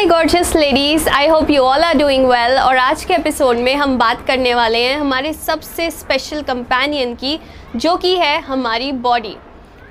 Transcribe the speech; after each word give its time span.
My 0.00 0.06
gorgeous 0.08 0.54
ladies 0.56 1.08
I 1.08 1.26
hope 1.28 1.50
you 1.50 1.62
all 1.62 1.82
are 1.84 1.96
doing 1.98 2.24
well 2.26 2.58
और 2.58 2.76
आज 2.76 3.04
के 3.04 3.14
episode 3.14 3.56
में 3.56 3.74
हम 3.76 3.96
बात 3.98 4.24
करने 4.26 4.54
वाले 4.54 4.78
हैं 4.78 4.96
हमारे 4.96 5.32
सबसे 5.32 5.90
स्पेशल 5.90 6.40
कंपेनियन 6.42 7.14
की, 7.14 7.38
जो 7.76 7.96
कि 7.96 8.14
है 8.16 8.40
हमारी 8.40 8.90
बॉडी 8.92 9.34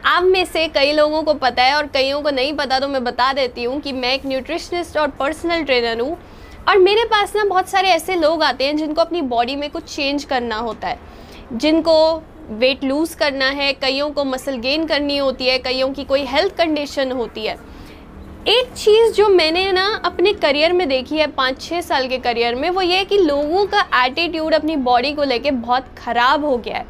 आप 0.06 0.24
में 0.24 0.44
से 0.46 0.68
कई 0.68 0.94
लोगों 0.94 1.22
को 1.24 1.34
पता 1.34 1.64
है 1.64 1.76
और 1.76 1.88
कईयों 1.88 2.22
को 2.22 2.30
नहीं 2.30 2.54
पता 2.54 2.80
तो 2.80 2.88
मैं 2.88 3.04
बता 3.04 3.32
देती 3.34 3.64
हूँ 3.64 3.80
कि 3.82 3.92
मैं 3.92 4.14
एक 4.14 4.26
न्यूट्रिशनिस्ट 4.26 4.98
और 4.98 5.08
पर्सनल 5.10 5.64
ट्रेनर 5.64 6.02
हूँ। 6.02 6.18
और 6.68 6.78
मेरे 6.78 7.06
पास 7.06 7.36
ना 7.36 7.44
बहुत 7.46 7.70
सारे 7.70 7.90
ऐसे 7.90 8.16
लोग 8.16 8.44
आते 8.44 8.66
हैं 8.66 8.78
जिनको 8.78 9.02
अपनी 9.02 9.22
बॉडी 9.30 9.56
में 9.56 9.70
कुछ 9.70 9.96
चेंज 9.96 10.24
करना 10.24 10.58
होता 10.58 10.88
है। 10.88 11.00
जिनको 11.54 12.24
वेट 12.50 12.84
लूज़ 12.84 13.18
करना 13.18 13.50
है, 13.50 13.74
कईयों 13.74 14.10
को 14.10 14.24
मसल 14.26 14.58
गेन 14.58 14.86
करनी 14.86 15.18
होती 15.18 15.46
है, 15.46 15.58
कईयों 15.60 15.94
की 15.94 16.04
कोई 16.04 16.26
हेल्थ 16.26 16.58
कंडीशन 16.58 17.12
होती 17.12 17.46
है। 17.46 17.58
एक 18.48 18.72
चीज़ 18.74 19.14
जो 19.14 19.28
मैंने 19.30 19.72
ना 19.72 19.86
अपने 20.06 20.32
करियर 20.34 20.74
में 20.74 20.88
देखी 20.90 21.18
है 21.18 21.26
पाँच 21.28 21.62
छः 21.62 21.82
साल 21.82 22.08
के 22.08 22.18
करियर 22.18 22.56
में 22.56 22.70
वो 22.70 22.82
ये 22.82 22.98
है 22.98 23.06
कि 23.06 23.18
लोगों 23.18 23.66
का 23.66 23.82
एटीट्यूड 24.06 24.54
अपनी 24.54 24.76
बॉडी 24.78 25.12
को 25.14 25.24
लेके 25.24 25.52
बहुत 25.52 25.88
ख़राब 25.98 26.46
हो 26.46 26.56
गया 26.58 26.78
है। 26.78 26.86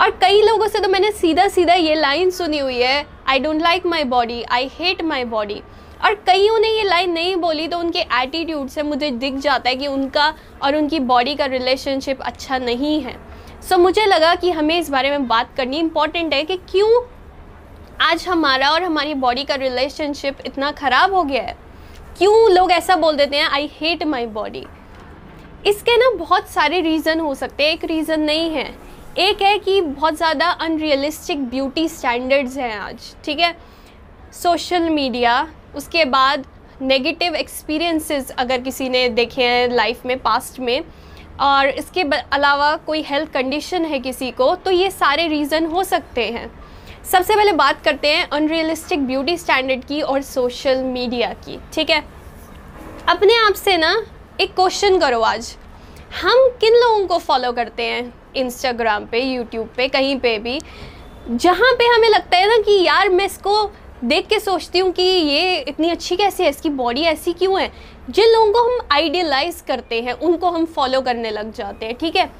और 0.00 0.10
कई 0.20 0.42
लोगों 0.42 0.68
से 0.68 0.80
तो 0.80 0.88
मैंने 0.88 1.10
सीधा 1.12 1.48
सीधा 1.48 1.74
ये 1.74 1.94
लाइन 1.94 2.30
सुनी 2.30 2.58
हुई 2.58 2.76
है 2.76 3.04
I 3.28 3.38
don't 3.38 3.62
like 3.62 3.86
my 3.86 4.04
body 4.04 4.42
I 4.42 4.70
hate 4.72 5.02
my 5.02 5.24
body 5.24 5.60
और 6.04 6.14
कईयों 6.26 6.58
ने 6.58 6.68
ये 6.68 6.84
लाइन 6.84 7.12
नहीं 7.12 7.34
बोली 7.36 7.68
तो 7.68 7.78
उनके 7.78 8.06
एटीट्यूड 8.22 8.68
से 8.68 8.82
मुझे 8.82 9.10
दिख 9.10 9.38
जाता 9.38 9.68
है 9.68 9.76
कि 9.76 9.86
उनका 9.86 10.32
और 10.62 10.76
उनकी 10.76 11.00
बॉडी 11.02 11.34
का 11.34 11.46
रिलेशनशिप 11.46 12.20
अच्छा 12.22 12.58
नहीं 12.58 13.00
है। 13.00 13.12
सो 13.12 13.74
so, 13.74 13.80
मुझे 13.80 14.06
लगा 14.06 14.34
कि 14.34 14.50
हमें 14.50 14.78
इस 14.78 14.90
बारे 14.90 15.10
में 15.10 15.28
बात 15.28 15.54
करनी 15.56 15.78
इंपॉर्टेंट 15.78 16.34
है 16.34 16.44
कि 16.44 16.56
क्यों 16.70 17.00
आज 18.00 18.26
हमारा 18.28 18.68
और 18.70 18.82
हमारी 18.82 19.14
बॉडी 19.14 19.42
का 19.44 19.54
रिलेशनशिप 19.54 20.38
इतना 20.46 20.70
ख़राब 20.72 21.14
हो 21.14 21.22
गया 21.24 21.42
है। 21.42 21.56
क्यों 22.18 22.50
लोग 22.50 22.70
ऐसा 22.72 22.96
बोल 22.96 23.16
देते 23.16 23.36
हैं 23.36 23.46
आई 23.46 23.68
हेट 23.72 24.02
माई 24.04 24.26
बॉडी 24.28 24.64
इसके 25.66 25.96
ना 25.96 26.10
बहुत 26.16 26.48
सारे 26.48 26.80
रीज़न 26.80 27.20
हो 27.20 27.34
सकते 27.34 27.64
हैं। 27.64 27.72
एक 27.72 27.84
रीज़न 27.84 28.20
नहीं 28.20 28.50
है। 28.50 28.68
एक 29.18 29.42
है 29.42 29.58
कि 29.58 29.80
बहुत 29.80 30.16
ज़्यादा 30.16 30.50
अनरियलिस्टिक 30.50 31.44
ब्यूटी 31.44 31.88
स्टैंडर्ड्स 31.88 32.56
हैं 32.56 32.72
आज, 32.74 33.14
ठीक 33.24 33.40
है? 33.40 33.54
सोशल 34.34 34.88
मीडिया 34.90 35.46
उसके 35.76 36.04
बाद 36.06 36.44
नेगेटिव 36.82 37.34
एक्सपीरियंसेस 37.36 38.30
अगर 38.30 38.60
किसी 38.60 38.88
ने 38.88 39.08
देखे 39.10 39.42
हैं 39.44 39.68
लाइफ 39.70 40.06
में 40.06 40.18
पास्ट 40.20 40.60
में, 40.60 40.82
और 41.40 41.68
इसके 41.68 42.02
अलावा 42.32 42.74
कोई 42.86 43.02
हेल्थ 43.02 43.32
कंडीशन 43.32 43.84
है 43.84 43.98
किसी 44.00 44.30
को 44.32 44.54
तो 44.56 44.70
ये 44.70 44.90
सारे 44.92 45.26
रीज़न 45.28 45.66
हो 45.66 45.84
सकते 45.84 46.24
हैं। 46.26 46.50
सबसे 47.12 47.34
पहले 47.36 47.52
बात 47.52 47.80
करते 47.84 48.08
हैं 48.08 48.28
अनरियलिस्टिक 48.28 49.06
ब्यूटी 49.06 49.36
स्टैंडर्ड 49.38 49.84
की 49.84 50.00
और 50.02 50.22
सोशल 50.22 50.82
मीडिया 50.84 51.32
की, 51.34 51.58
ठीक 51.72 51.90
है? 51.90 52.02
अपने 53.08 53.36
आप 53.36 53.54
से 53.54 53.76
ना 53.76 53.92
एक 54.40 54.54
क्वेश्चन 54.54 54.98
करो 54.98 55.20
आज। 55.20 55.54
हम 56.22 56.48
किन 56.60 56.74
लोगों 56.74 57.06
को 57.06 57.18
फॉलो 57.18 57.52
करते 57.52 57.82
हैं 57.82 58.12
इंस्टाग्राम 58.36 59.06
पे 59.06 59.20
यूट्यूब 59.20 59.70
पे, 59.76 59.86
कहीं 59.88 60.18
पे 60.20 60.38
भी? 60.38 60.58
जहाँ 61.30 61.72
पे 61.72 61.86
हमें 61.86 62.08
लगता 62.08 62.36
है 62.36 62.48
ना 62.48 62.56
कि 62.56 62.82
यार 62.82 63.08
मैं 63.08 63.26
इसको 63.26 63.70
देख 64.04 64.26
के 64.26 64.40
सोचती 64.40 64.78
हूँ 64.78 64.92
कि 64.92 65.02
ये 65.02 65.56
इतनी 65.58 65.90
अच्छी 65.90 66.16
कैसी 66.16 66.42
है, 66.42 66.50
इसकी 66.50 66.70
बॉडी 66.70 67.02
ऐसी 67.04 67.32
क्यों 67.32 67.60
है? 67.60 67.70
जिन 68.10 68.32
लोगों 68.32 68.52
को 68.52 68.68
हम 68.68 68.86
आइडियलाइज 68.92 69.62
करते 69.68 70.02
हैं, 70.02 70.12
उनको 70.12 70.50
हम 70.50 70.64
फॉलो 70.66 71.00
करने 71.00 71.30
लग 71.30 71.52
जाते 71.52 71.86
हैं, 71.86 71.96
ठीक 71.96 72.16
है? 72.16 72.30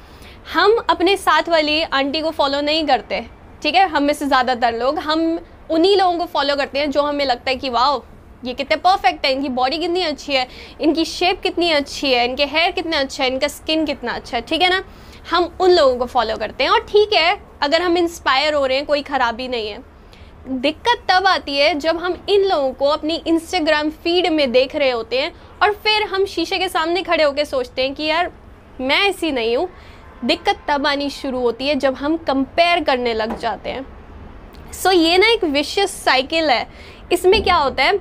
हम 0.53 0.77
अपने 0.89 1.17
साथ 1.17 1.49
वाली 1.49 1.81
आंटी 1.83 2.21
को 2.21 2.31
फॉलो 2.31 2.61
नहीं 2.61 2.87
करते। 2.87 3.25
ठीक 3.63 3.75
है? 3.75 3.87
हम 3.89 4.03
में 4.03 4.13
से 4.13 4.25
ज़्यादातर 4.25 4.73
लोग, 4.73 4.99
हम 4.99 5.39
उन्हीं 5.71 5.95
लोगों 5.97 6.17
को 6.17 6.25
फॉलो 6.25 6.55
करते 6.55 6.79
हैं 6.79 6.89
जो 6.91 7.01
हमें 7.01 7.25
लगता 7.25 7.49
है 7.51 7.55
कि 7.55 7.69
वाह 7.69 7.99
ये 8.43 8.53
कितने 8.53 8.75
परफेक्ट 8.77 9.25
है, 9.25 9.31
इनकी 9.31 9.49
बॉडी 9.49 9.77
कितनी 9.77 10.01
अच्छी 10.03 10.33
है, 10.33 10.47
इनकी 10.81 11.05
शेप 11.05 11.41
कितनी 11.41 11.71
अच्छी 11.71 12.11
है, 12.13 12.23
इनके 12.25 12.45
हेयर 12.45 12.71
कितना 12.71 12.99
अच्छा 12.99 13.23
है, 13.23 13.29
इनका 13.29 13.47
स्किन 13.47 13.85
कितना 13.85 14.11
अच्छा 14.11 14.37
है। 14.37 14.41
ठीक 14.41 14.61
है 14.61 14.69
ना? 14.69 14.83
हम 15.31 15.49
उन 15.61 15.71
लोगों 15.71 15.97
को 15.97 16.05
फॉलो 16.05 16.35
करते 16.37 16.63
हैं 16.63 16.71
और 16.71 16.85
ठीक 16.89 17.13
है, 17.13 17.39
अगर 17.61 17.81
हम 17.81 17.97
इंस्पायर 17.97 18.53
हो 18.53 18.65
रहे 18.65 18.77
हैं, 18.77 18.85
कोई 18.85 19.01
ख़राबी 19.01 19.47
नहीं 19.47 19.67
है। 19.67 19.83
दिक्कत 20.49 21.03
तब 21.09 21.27
आती 21.27 21.57
है 21.57 21.73
जब 21.79 21.97
हम 21.97 22.17
इन 22.29 22.43
लोगों 22.43 22.71
को 22.73 22.87
अपनी 22.87 23.21
इंस्टाग्राम 23.27 23.89
फ़ीड 24.03 24.27
में 24.27 24.51
देख 24.51 24.75
रहे 24.75 24.89
होते 24.91 25.19
हैं 25.21 25.31
और 25.61 25.73
फिर 25.73 26.03
हम 26.03 26.25
शीशे 26.25 26.57
के 26.57 26.69
सामने 26.69 27.03
खड़े 27.03 27.23
होकर 27.23 27.43
सोचते 27.45 27.81
हैं 27.81 27.93
कि, 27.95 28.03
यार, 28.03 28.31
मैं 28.81 28.99
ऐसी 29.09 29.31
नहीं 29.31 29.55
हूँ 29.57 29.69
दिक्कत 30.25 30.59
तब 30.67 30.87
आनी 30.87 31.09
शुरू 31.09 31.39
होती 31.39 31.67
है 31.67 31.75
जब 31.75 31.95
हम 31.95 32.17
कंपेयर 32.17 32.83
करने 32.83 33.13
लग 33.13 33.37
जाते 33.39 33.69
हैं। 33.69 33.85
सो 34.73 34.89
so, 34.89 34.95
ये 34.95 35.17
ना 35.17 35.27
एक 35.27 35.43
विशियस 35.43 35.91
साइकिल 36.03 36.49
है। 36.49 36.67
इसमें 37.11 37.41
क्या 37.43 37.55
होता 37.55 37.83
है? 37.83 37.99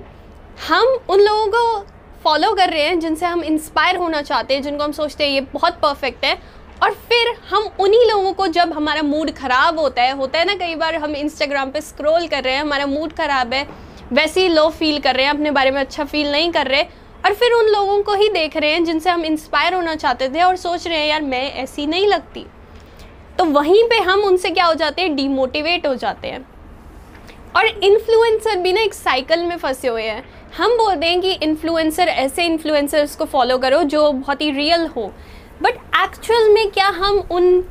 हम 0.69 0.99
उन 1.11 1.21
लोगों 1.21 1.47
को 1.47 1.87
फॉलो 2.25 2.53
कर 2.55 2.71
रहे 2.71 2.83
हैं 2.83 2.99
जिनसे 3.01 3.27
हम 3.27 3.43
इंस्पायर 3.45 3.97
होना 3.97 4.23
चाहते 4.23 4.55
हैं 4.55 4.63
जिनको 4.63 4.85
हम 4.85 4.93
सोचते 4.93 5.25
हैं 5.25 5.31
ये 5.31 5.41
बहुत 5.53 5.79
परफेक्ट 5.83 6.25
है। 6.25 6.37
और 6.83 6.93
फिर 7.09 7.35
हम 7.51 7.69
उन्हीं 7.81 8.05
लोगों 8.07 8.33
को 8.33 8.47
जब 8.49 8.73
हमारा 8.73 9.03
मूड 9.03 9.31
ख़राब 9.33 9.79
होता 9.79 10.03
है 10.03 10.13
होता 10.17 10.39
है 10.39 10.45
ना 10.45 10.55
कई 10.57 10.75
बार 10.75 10.95
हम 10.95 11.15
इंस्टाग्राम 11.17 11.71
पे 11.71 11.81
स्क्रॉल 11.81 12.27
कर 12.27 12.45
रहे 12.45 12.55
हैं 12.55 12.61
हमारा 12.61 12.87
मूड 12.87 13.13
ख़राब 13.13 13.55
है 13.55 13.67
वैसे 14.13 14.43
ही 14.43 14.49
लो 14.49 14.69
फील 14.71 14.99
कर 15.01 15.15
रहे 15.15 15.25
हैं 15.25 15.33
अपने 15.33 15.51
बारे 15.51 15.71
में 15.71 15.81
अच्छा 15.81 16.05
फील 16.05 16.31
नहीं 16.33 16.51
कर 16.53 16.67
रहे 16.67 16.85
और 17.25 17.35
फिर 17.35 17.53
उन 17.53 17.67
लोगों 17.67 18.03
को 18.03 18.15
ही 18.15 18.29
देख 18.29 18.57
रहे 18.57 18.71
हैं 18.71 18.85
जिनसे 18.85 19.11
हम 19.11 19.25
इंस्पायर 19.25 19.75
होना 19.75 19.95
चाहते 19.95 20.29
थे 20.29 20.43
और 20.43 20.57
सोच 20.57 20.87
रहे 20.87 20.99
हैं, 20.99 21.07
यार, 21.07 21.23
मैं 21.23 21.53
ऐसी 21.53 21.87
नहीं 21.87 22.07
लगती। 22.07 22.47
तो 23.39 23.45
वहीं 23.45 23.85
पे 23.85 23.97
हम 23.97 24.21
उनसे 24.21 24.51
क्या 24.51 24.65
हो 24.65 24.75
जाते 24.75 25.03
हैं? 25.03 25.17
डीमोटिवेट 25.17 25.87
हो 25.87 25.95
जाते 25.95 26.29
हैं। 26.29 26.49
और 27.57 27.67
इन्फ्लुएंसर 27.67 28.57
भी 28.57 28.73
ना 28.73 28.81
एक 28.81 28.95
साइकिल 28.95 29.47
में 29.47 29.57
फंसे 29.57 29.89
हुए 29.89 30.03
हैं। 30.03 30.25
हम 30.57 30.77
बोलते 30.77 31.07
हैं 31.07 31.21
कि 31.21 31.33
इन्फ्लुएंसर 31.33 32.09
ऐसे 32.09 32.45
इन्फ्लुएंसर्स 32.45 33.17
को 33.17 33.25
फॉलो 33.25 33.59
करो 33.59 33.83
जो 33.83 34.13
बहुत 34.13 34.41
ही 34.41 34.51
रियल 34.51 34.87
हो। 34.87 35.13
बट 35.63 35.75
एक्चुअल 35.97 36.49
में 36.49 36.71
क्या 36.71 36.89
हम 36.89 37.25
उन 37.31 37.65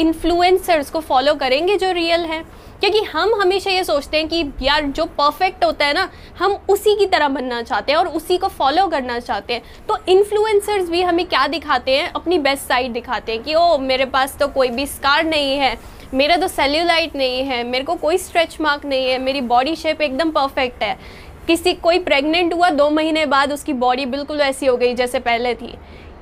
इन्फ्लुएंसर्स 0.00 0.90
को 0.90 1.00
फॉलो 1.00 1.34
करेंगे 1.34 1.76
जो 1.76 1.92
रियल 1.92 2.24
हैं। 2.24 2.42
क्योंकि 2.80 3.00
हम 3.04 3.34
हमेशा 3.40 3.70
ये 3.70 3.82
सोचते 3.84 4.16
हैं 4.16 4.28
कि 4.28 4.40
यार, 4.62 4.84
जो 4.84 5.04
परफेक्ट 5.18 5.64
होता 5.64 5.86
है 5.86 5.94
ना, 5.94 6.08
हम 6.38 6.56
उसी 6.68 6.94
की 6.96 7.06
तरह 7.06 7.28
बनना 7.28 7.60
चाहते 7.62 7.92
हैं 7.92 7.98
और 7.98 8.06
उसी 8.08 8.38
को 8.38 8.48
फॉलो 8.48 8.86
करना 8.88 9.18
चाहते 9.18 9.54
हैं। 9.54 9.62
तो 9.88 9.98
इन्फ्लुएंसर्स 10.08 10.88
भी 10.90 11.02
हमें 11.02 11.24
क्या 11.26 11.46
दिखाते 11.46 11.96
हैं? 11.96 12.10
अपनी 12.12 12.38
बेस्ट 12.38 12.62
साइड 12.62 12.92
दिखाते 12.92 13.32
हैं 13.32 13.42
कि 13.42 13.54
ओ 13.54 13.78
मेरे 13.78 14.04
पास 14.06 14.36
तो 14.38 14.48
कोई 14.48 14.68
भी 14.68 14.86
स्कार 14.86 15.24
नहीं 15.24 15.56
है, 15.56 15.76
मेरा 16.14 16.36
तो 16.36 16.48
सेल्यूलाइट 16.48 17.16
नहीं 17.16 17.42
है, 17.42 17.62
मेरे 17.64 17.84
को 17.84 17.94
कोई 17.94 18.18
स्ट्रेच 18.18 18.56
मार्क 18.60 18.84
नहीं 18.84 19.06
है, 19.06 19.18
मेरी 19.18 19.40
बॉडी 19.40 19.76
शेप 19.76 20.00
एकदम 20.02 20.30
परफेक्ट 20.30 20.82
है। 20.82 20.98
किसी, 21.46 21.72
कोई 21.74 21.98
प्रेग्नेंट 21.98 22.54
हुआ, 22.54 22.70
दो 22.70 22.88
महीने 22.90 23.26
बाद 23.26 23.52
उसकी 23.52 23.72
बॉडी 23.72 24.06
बिल्कुल 24.06 24.38
वैसी 24.38 24.66
हो 24.66 24.76
गई 24.76 24.94
जैसे 24.94 25.18
पहले 25.18 25.54
थी। 25.54 25.74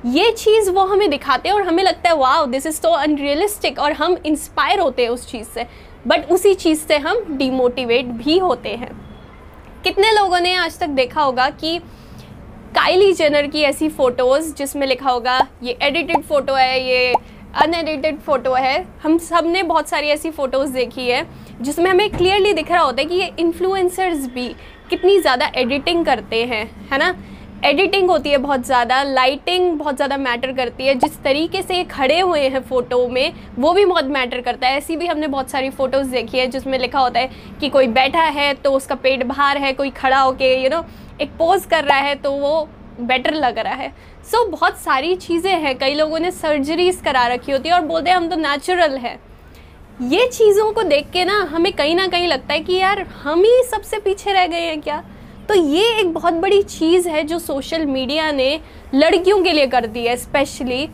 ये 0.05 0.31
चीज़ 0.31 0.69
वो 0.71 0.83
हमें 0.85 1.09
दिखाते 1.09 1.49
हैं 1.49 1.55
और 1.55 1.61
हमें 1.61 1.83
लगता 1.83 2.09
है 2.09 2.15
वाह 2.15 2.45
दिस 2.45 2.65
इज़ 2.65 2.81
तो 2.81 2.89
अनरियलिस्टिक 2.89 3.79
और 3.79 3.93
हम 3.93 4.17
इंस्पायर 4.25 4.79
होते 4.79 5.03
हैं 5.03 5.09
उस 5.09 5.29
चीज़ 5.31 5.47
से। 5.47 5.65
बट 6.07 6.29
उसी 6.31 6.53
चीज़ 6.55 6.79
से 6.79 6.97
हम 6.97 7.23
डिमोटिवेट 7.37 8.05
भी 8.05 8.37
होते 8.37 8.69
हैं। 8.71 8.91
कितने 9.83 10.11
लोगों 10.11 10.39
ने 10.39 10.53
आज 10.55 10.77
तक 10.79 10.89
देखा 10.89 11.21
होगा 11.21 11.49
कि 11.51 11.77
काइली 12.75 13.11
जेनर 13.13 13.47
की 13.47 13.61
ऐसी 13.61 13.89
फ़ोटोज़ 13.89 14.53
जिसमें 14.55 14.85
लिखा 14.87 15.09
होगा, 15.09 15.39
ये 15.63 15.77
एडिटेड 15.81 16.23
फ़ोटो 16.23 16.53
है, 16.53 16.81
ये 16.83 17.13
अनएडिटेड 17.55 18.19
फ़ोटो 18.19 18.53
है। 18.53 18.85
हम 19.03 19.17
सबने 19.19 19.63
बहुत 19.63 19.89
सारी 19.89 20.07
ऐसी 20.09 20.31
फ़ोटोज़ 20.31 20.73
देखी 20.73 21.07
है 21.07 21.25
जिसमें 21.61 21.89
हमें 21.91 22.09
क्लियरली 22.09 22.53
दिख 22.53 22.71
रहा 22.71 22.81
होता 22.81 23.01
है 23.01 23.07
कि 23.07 23.15
ये 23.15 23.31
इन्फ्लुएंसर्स 23.39 24.25
भी 24.27 24.47
कितनी 24.89 25.19
ज़्यादा 25.19 25.51
एडिटिंग 25.55 26.05
करते 26.05 26.43
हैं, 26.43 26.65
है 26.91 26.97
ना? 26.97 27.15
एडिटिंग 27.65 28.09
होती 28.09 28.29
है 28.29 28.37
बहुत 28.37 28.65
ज़्यादा 28.65 29.01
लाइटिंग 29.03 29.71
बहुत 29.79 29.95
ज़्यादा 29.95 30.17
मैटर 30.17 30.51
करती 30.53 30.85
है। 30.85 30.93
जिस 30.95 31.17
तरीके 31.23 31.61
से 31.61 31.75
ये 31.77 31.83
खड़े 31.85 32.19
हुए 32.19 32.41
हैं 32.41 32.61
फ़ोटो 32.63 33.07
में 33.07 33.33
वो 33.57 33.73
भी 33.73 33.85
बहुत 33.85 34.05
मैटर 34.07 34.41
करता 34.41 34.67
है। 34.67 34.77
ऐसी 34.77 34.95
भी 34.97 35.07
हमने 35.07 35.27
बहुत 35.27 35.49
सारी 35.49 35.69
फ़ोटोज़ 35.69 36.11
देखी 36.11 36.39
है 36.39 36.47
जिसमें 36.47 36.77
लिखा 36.79 36.99
होता 36.99 37.19
है 37.19 37.29
कि 37.61 37.69
कोई 37.69 37.87
बैठा 37.89 38.23
है 38.23 38.53
तो 38.53 38.71
उसका 38.71 38.95
पेट 38.95 39.25
बाहर 39.25 39.57
है 39.57 39.73
कोई 39.73 39.89
खड़ा 39.91 40.19
होके 40.19 40.55
यू 40.55 40.69
नो 40.69 40.83
एक 41.21 41.31
पोज 41.39 41.65
कर 41.65 41.83
रहा 41.83 41.97
है 41.99 42.15
तो 42.15 42.31
वो 42.31 42.67
बेटर 43.01 43.33
लग 43.35 43.59
रहा 43.59 43.73
है। 43.73 43.93
सो 44.25 44.37
so, 44.37 44.51
बहुत 44.51 44.77
सारी 44.77 45.15
चीज़ें 45.17 45.53
हैं। 45.53 45.77
कई 45.77 45.93
लोगों 45.95 46.19
ने 46.19 46.31
सर्जरीज 46.31 47.01
करा 47.05 47.27
रखी 47.27 47.51
होती 47.51 47.69
है 47.69 47.75
और 47.75 47.81
बोलते 47.83 48.09
हैं 48.09 48.17
हम 48.17 48.29
तो 48.29 48.35
नेचुरल 48.37 48.97
है। 48.97 49.17
ये 50.01 50.27
चीज़ों 50.29 50.71
को 50.73 50.83
देख 50.85 51.09
के 51.13 51.23
ना 51.25 51.41
हमें 51.51 51.71
कहीं 51.73 51.95
ना 51.95 52.07
कहीं 52.07 52.27
लगता 52.27 52.53
है 52.53 52.59
कि 52.59 52.75
यार 52.75 53.01
हम 53.23 53.43
ही 53.43 53.63
सबसे 53.71 53.99
पीछे 53.99 54.33
रह 54.33 54.47
गए 54.47 54.61
हैं 54.61 54.81
क्या? 54.81 55.03
तो 55.49 55.55
ये 55.55 55.83
एक 55.99 56.13
बहुत 56.13 56.33
बड़ी 56.35 56.61
चीज़ 56.63 57.07
है 57.09 57.23
जो 57.23 57.37
सोशल 57.39 57.85
मीडिया 57.85 58.31
ने 58.31 58.59
लड़कियों 58.95 59.41
के 59.43 59.53
लिए 59.53 59.67
कर 59.67 59.85
दी 59.87 60.05
है 60.05 60.15
स्पेशली 60.17 60.85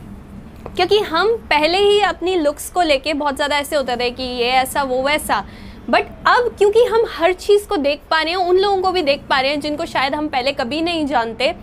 क्योंकि 0.66 0.98
हम 1.00 1.34
पहले 1.50 1.78
ही 1.78 2.00
अपनी 2.02 2.34
लुक्स 2.36 2.70
को 2.70 2.82
लेके 2.82 3.14
बहुत 3.14 3.36
ज़्यादा 3.36 3.58
ऐसे 3.58 3.76
होते 3.76 3.96
थे 3.96 4.10
कि 4.10 4.22
ये 4.22 4.50
ऐसा, 4.52 4.82
वो 4.82 5.02
वैसा। 5.02 5.44
बट 5.90 6.06
अब 6.26 6.48
क्योंकि 6.58 6.84
हम 6.84 7.04
हर 7.10 7.32
चीज़ 7.34 7.66
को 7.68 7.76
देख 7.78 8.00
पा 8.10 8.22
रहे 8.22 8.30
हैं, 8.30 8.38
उन 8.38 8.58
लोगों 8.58 8.80
को 8.82 8.92
भी 8.92 9.02
देख 9.02 9.28
पा 9.30 9.40
रहे 9.40 9.50
हैं 9.50 9.60
जिनको 9.60 9.86
शायद 9.86 10.14
हम 10.14 10.28
पहले 10.28 10.52
कभी 10.54 10.80
नहीं 10.82 11.06
जानते, 11.06 11.54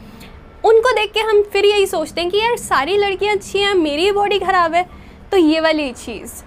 उनको 0.65 0.91
देख 0.91 1.11
के 1.13 1.19
हम 1.21 1.41
फिर 1.43 1.65
यही 1.65 1.85
सोचते 1.87 2.21
हैं 2.21 2.29
कि 2.29 2.37
यार 2.37 2.57
सारी 2.59 2.97
लड़कियाँ 2.97 3.35
अच्छी 3.35 3.59
हैं, 3.59 3.73
मेरी 3.75 4.11
बॉडी 4.13 4.39
ख़राब 4.39 4.73
है 4.73 4.87
तो 5.31 5.37
ये 5.39 5.59
वाली 5.59 5.91
चीज़। 5.93 6.41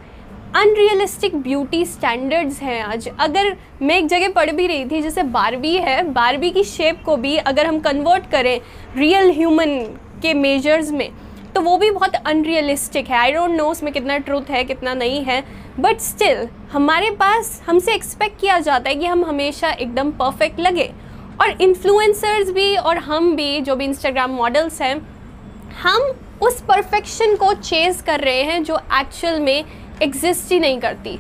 अनरियलिस्टिक 0.55 1.35
ब्यूटी 1.37 1.85
स्टैंडर्ड्स 1.85 2.61
हैं 2.63 2.81
आज। 2.83 3.09
अगर 3.21 3.57
मैं 3.83 3.97
एक 3.99 4.07
जगह 4.07 4.29
पढ़ 4.29 4.51
भी 4.51 4.67
रही 4.67 4.85
थी, 4.85 5.01
जैसे 5.03 5.23
बारबी 5.23 5.75
है 5.77 6.03
बारबी 6.13 6.51
की 6.51 6.63
शेप 6.65 7.03
को 7.07 7.17
भी 7.17 7.37
अगर 7.37 7.67
हम 7.67 7.79
कन्वर्ट 7.81 8.31
करें 8.31 8.61
रियल 8.97 9.31
ह्यूमन 9.31 9.75
के 10.23 10.35
मेजर्स 10.35 10.91
में 10.91 11.11
तो 11.55 11.61
वो 11.61 11.77
भी 11.79 11.91
बहुत 11.91 12.15
अनरियलिस्टिक 12.17 13.09
है। 13.09 13.17
आई 13.19 13.33
डोंट 13.33 13.51
नो 13.51 13.65
उसमें 13.65 13.93
कितना 13.93 14.17
ट्रूथ 14.19 14.51
है, 14.51 14.65
कितना 14.65 14.95
नहीं 14.95 15.23
है। 15.25 15.43
बट 15.81 16.01
स्टिल 16.01 16.49
हमारे 16.73 17.11
पास, 17.11 17.63
हमसे 17.67 17.95
एक्सपेक्ट 17.95 18.41
किया 18.41 18.59
जाता 18.61 18.91
है 18.91 18.95
कि 18.95 19.07
हम 19.07 19.25
हमेशा 19.25 19.71
एकदम 19.71 20.11
परफेक्ट 20.13 20.61
लगे। 20.61 20.91
और 21.41 21.63
इन्फ्लुएंसर्स 21.63 22.51
भी 22.51 22.77
और 22.77 22.99
हम 22.99 23.35
भी, 23.37 23.61
जो 23.61 23.77
भी 23.77 23.85
इंस्टाग्राम 23.85 24.31
मॉडल्स 24.33 24.81
हैं, 24.83 24.97
हम 25.83 26.13
उस 26.43 26.61
परफेक्शन 26.61 27.35
को 27.37 27.53
चेज़ 27.55 28.03
कर 28.05 28.21
रहे 28.21 28.43
हैं 28.43 28.63
जो 28.65 28.79
एक्चुअल 29.01 29.41
में 29.41 29.65
एग्जिस्ट 30.03 30.53
ही 30.53 30.59
नहीं 30.61 30.79
करती। 30.81 31.19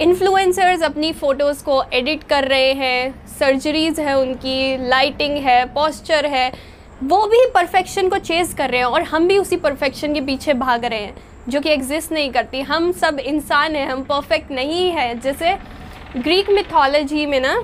इन्फ्लुएंसर्स 0.00 0.82
अपनी 0.82 1.12
फ़ोटोज़ 1.12 1.62
को 1.64 1.82
एडिट 1.92 2.22
कर 2.24 2.44
रहे 2.44 2.72
हैं 2.72 3.26
सर्जरीज़ 3.28 4.00
है 4.00 4.16
उनकी 4.18 4.88
लाइटिंग 4.88 5.36
है 5.38 5.64
पॉस्चर 5.74 6.26
है, 6.26 6.52
वो 7.02 7.26
भी 7.26 7.44
परफेक्शन 7.54 8.08
को 8.08 8.18
चेज़ 8.20 8.54
कर 8.56 8.70
रहे 8.70 8.80
हैं 8.80 8.86
और 8.86 9.02
हम 9.02 9.28
भी 9.28 9.38
उसी 9.38 9.56
परफेक्शन 9.58 10.14
के 10.14 10.20
पीछे 10.20 10.54
भाग 10.54 10.84
रहे 10.84 10.98
हैं, 10.98 11.14
जो 11.48 11.60
कि 11.60 11.70
एग्जिस्ट 11.70 12.12
नहीं 12.12 12.30
करती। 12.32 12.60
हम 12.62 12.90
सब 12.92 13.18
इंसान 13.20 13.76
हैं, 13.76 13.86
हम 13.88 14.02
परफेक्ट 14.02 14.50
नहीं 14.50 14.90
है। 14.90 15.18
जैसे 15.20 15.54
ग्रीक 16.16 16.50
मिथोलॉजी 16.50 17.26
में 17.26 17.40
ना, 17.40 17.54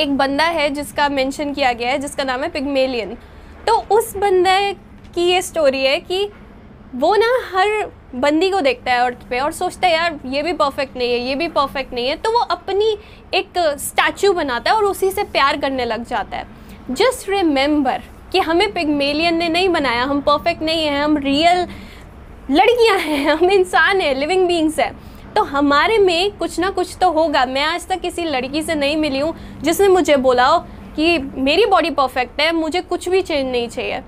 एक 0.00 0.16
बंदा 0.16 0.44
है 0.44 0.68
जिसका 0.70 1.08
मेंशन 1.08 1.52
किया 1.54 1.72
गया 1.72 1.90
है, 1.90 1.98
जिसका 1.98 2.24
नाम 2.24 2.42
है 2.42 2.48
पिगमेलियन 2.50 3.16
तो 3.66 3.74
उस 3.90 4.16
बंदे 4.16 4.72
की 5.14 5.22
ये 5.22 5.42
स्टोरी 5.42 5.84
है 5.84 5.98
कि 6.00 6.28
वो 6.94 7.14
ना 7.16 7.28
हर 7.48 7.90
बंदी 8.14 8.50
को 8.50 8.60
देखता 8.60 8.92
है 8.92 8.98
अर्थ 8.98 9.22
पे 9.30 9.38
और 9.40 9.52
सोचता 9.52 9.86
है, 9.86 9.92
यार, 9.94 10.18
ये 10.26 10.42
भी 10.42 10.52
परफेक्ट 10.52 10.96
नहीं 10.96 11.12
है, 11.12 11.18
ये 11.18 11.34
भी 11.34 11.48
परफेक्ट 11.48 11.92
नहीं 11.92 12.08
है। 12.08 12.16
तो 12.16 12.30
वो 12.30 12.40
अपनी 12.46 12.96
एक 13.34 13.58
स्टैचू 13.80 14.32
बनाता 14.32 14.70
है 14.70 14.76
और 14.76 14.84
उसी 14.84 15.10
से 15.10 15.22
प्यार 15.22 15.56
करने 15.56 15.84
लग 15.84 16.04
जाता 16.04 16.36
है। 16.36 16.46
जस्ट 16.90 17.28
रिमेंबर 17.28 18.02
कि 18.32 18.38
हमें 18.40 18.72
पिगमेलियन 18.72 19.36
ने 19.36 19.48
नहीं 19.48 19.68
बनाया, 19.68 20.04
हम 20.04 20.20
परफेक्ट 20.20 20.62
नहीं 20.62 20.86
हैं, 20.86 21.02
हम 21.02 21.16
रियल 21.16 21.66
लड़कियाँ 22.50 22.98
हैं, 22.98 23.26
हम 23.26 23.50
इंसान 23.50 24.00
हैं 24.00 24.14
लिविंग 24.14 24.46
बींग्स 24.46 24.78
हैं। 24.78 24.94
तो 25.34 25.42
हमारे 25.42 25.98
में 25.98 26.36
कुछ 26.38 26.58
ना 26.60 26.70
कुछ 26.70 26.96
तो 27.00 27.10
होगा। 27.10 27.44
मैं 27.46 27.62
आज 27.62 27.86
तक 27.88 28.00
किसी 28.00 28.24
लड़की 28.24 28.62
से 28.62 28.74
नहीं 28.74 28.96
मिली 28.96 29.18
हूँ 29.18 29.34
जिसने 29.62 29.88
मुझे 29.88 30.16
बोला 30.16 30.46
हो 30.46 30.58
कि 30.96 31.18
मेरी 31.18 31.64
बॉडी 31.66 31.90
परफेक्ट 31.90 32.40
है, 32.40 32.52
मुझे 32.52 32.80
कुछ 32.80 33.08
भी 33.08 33.22
चेंज 33.22 33.50
नहीं 33.52 33.68
चाहिए। 33.68 34.02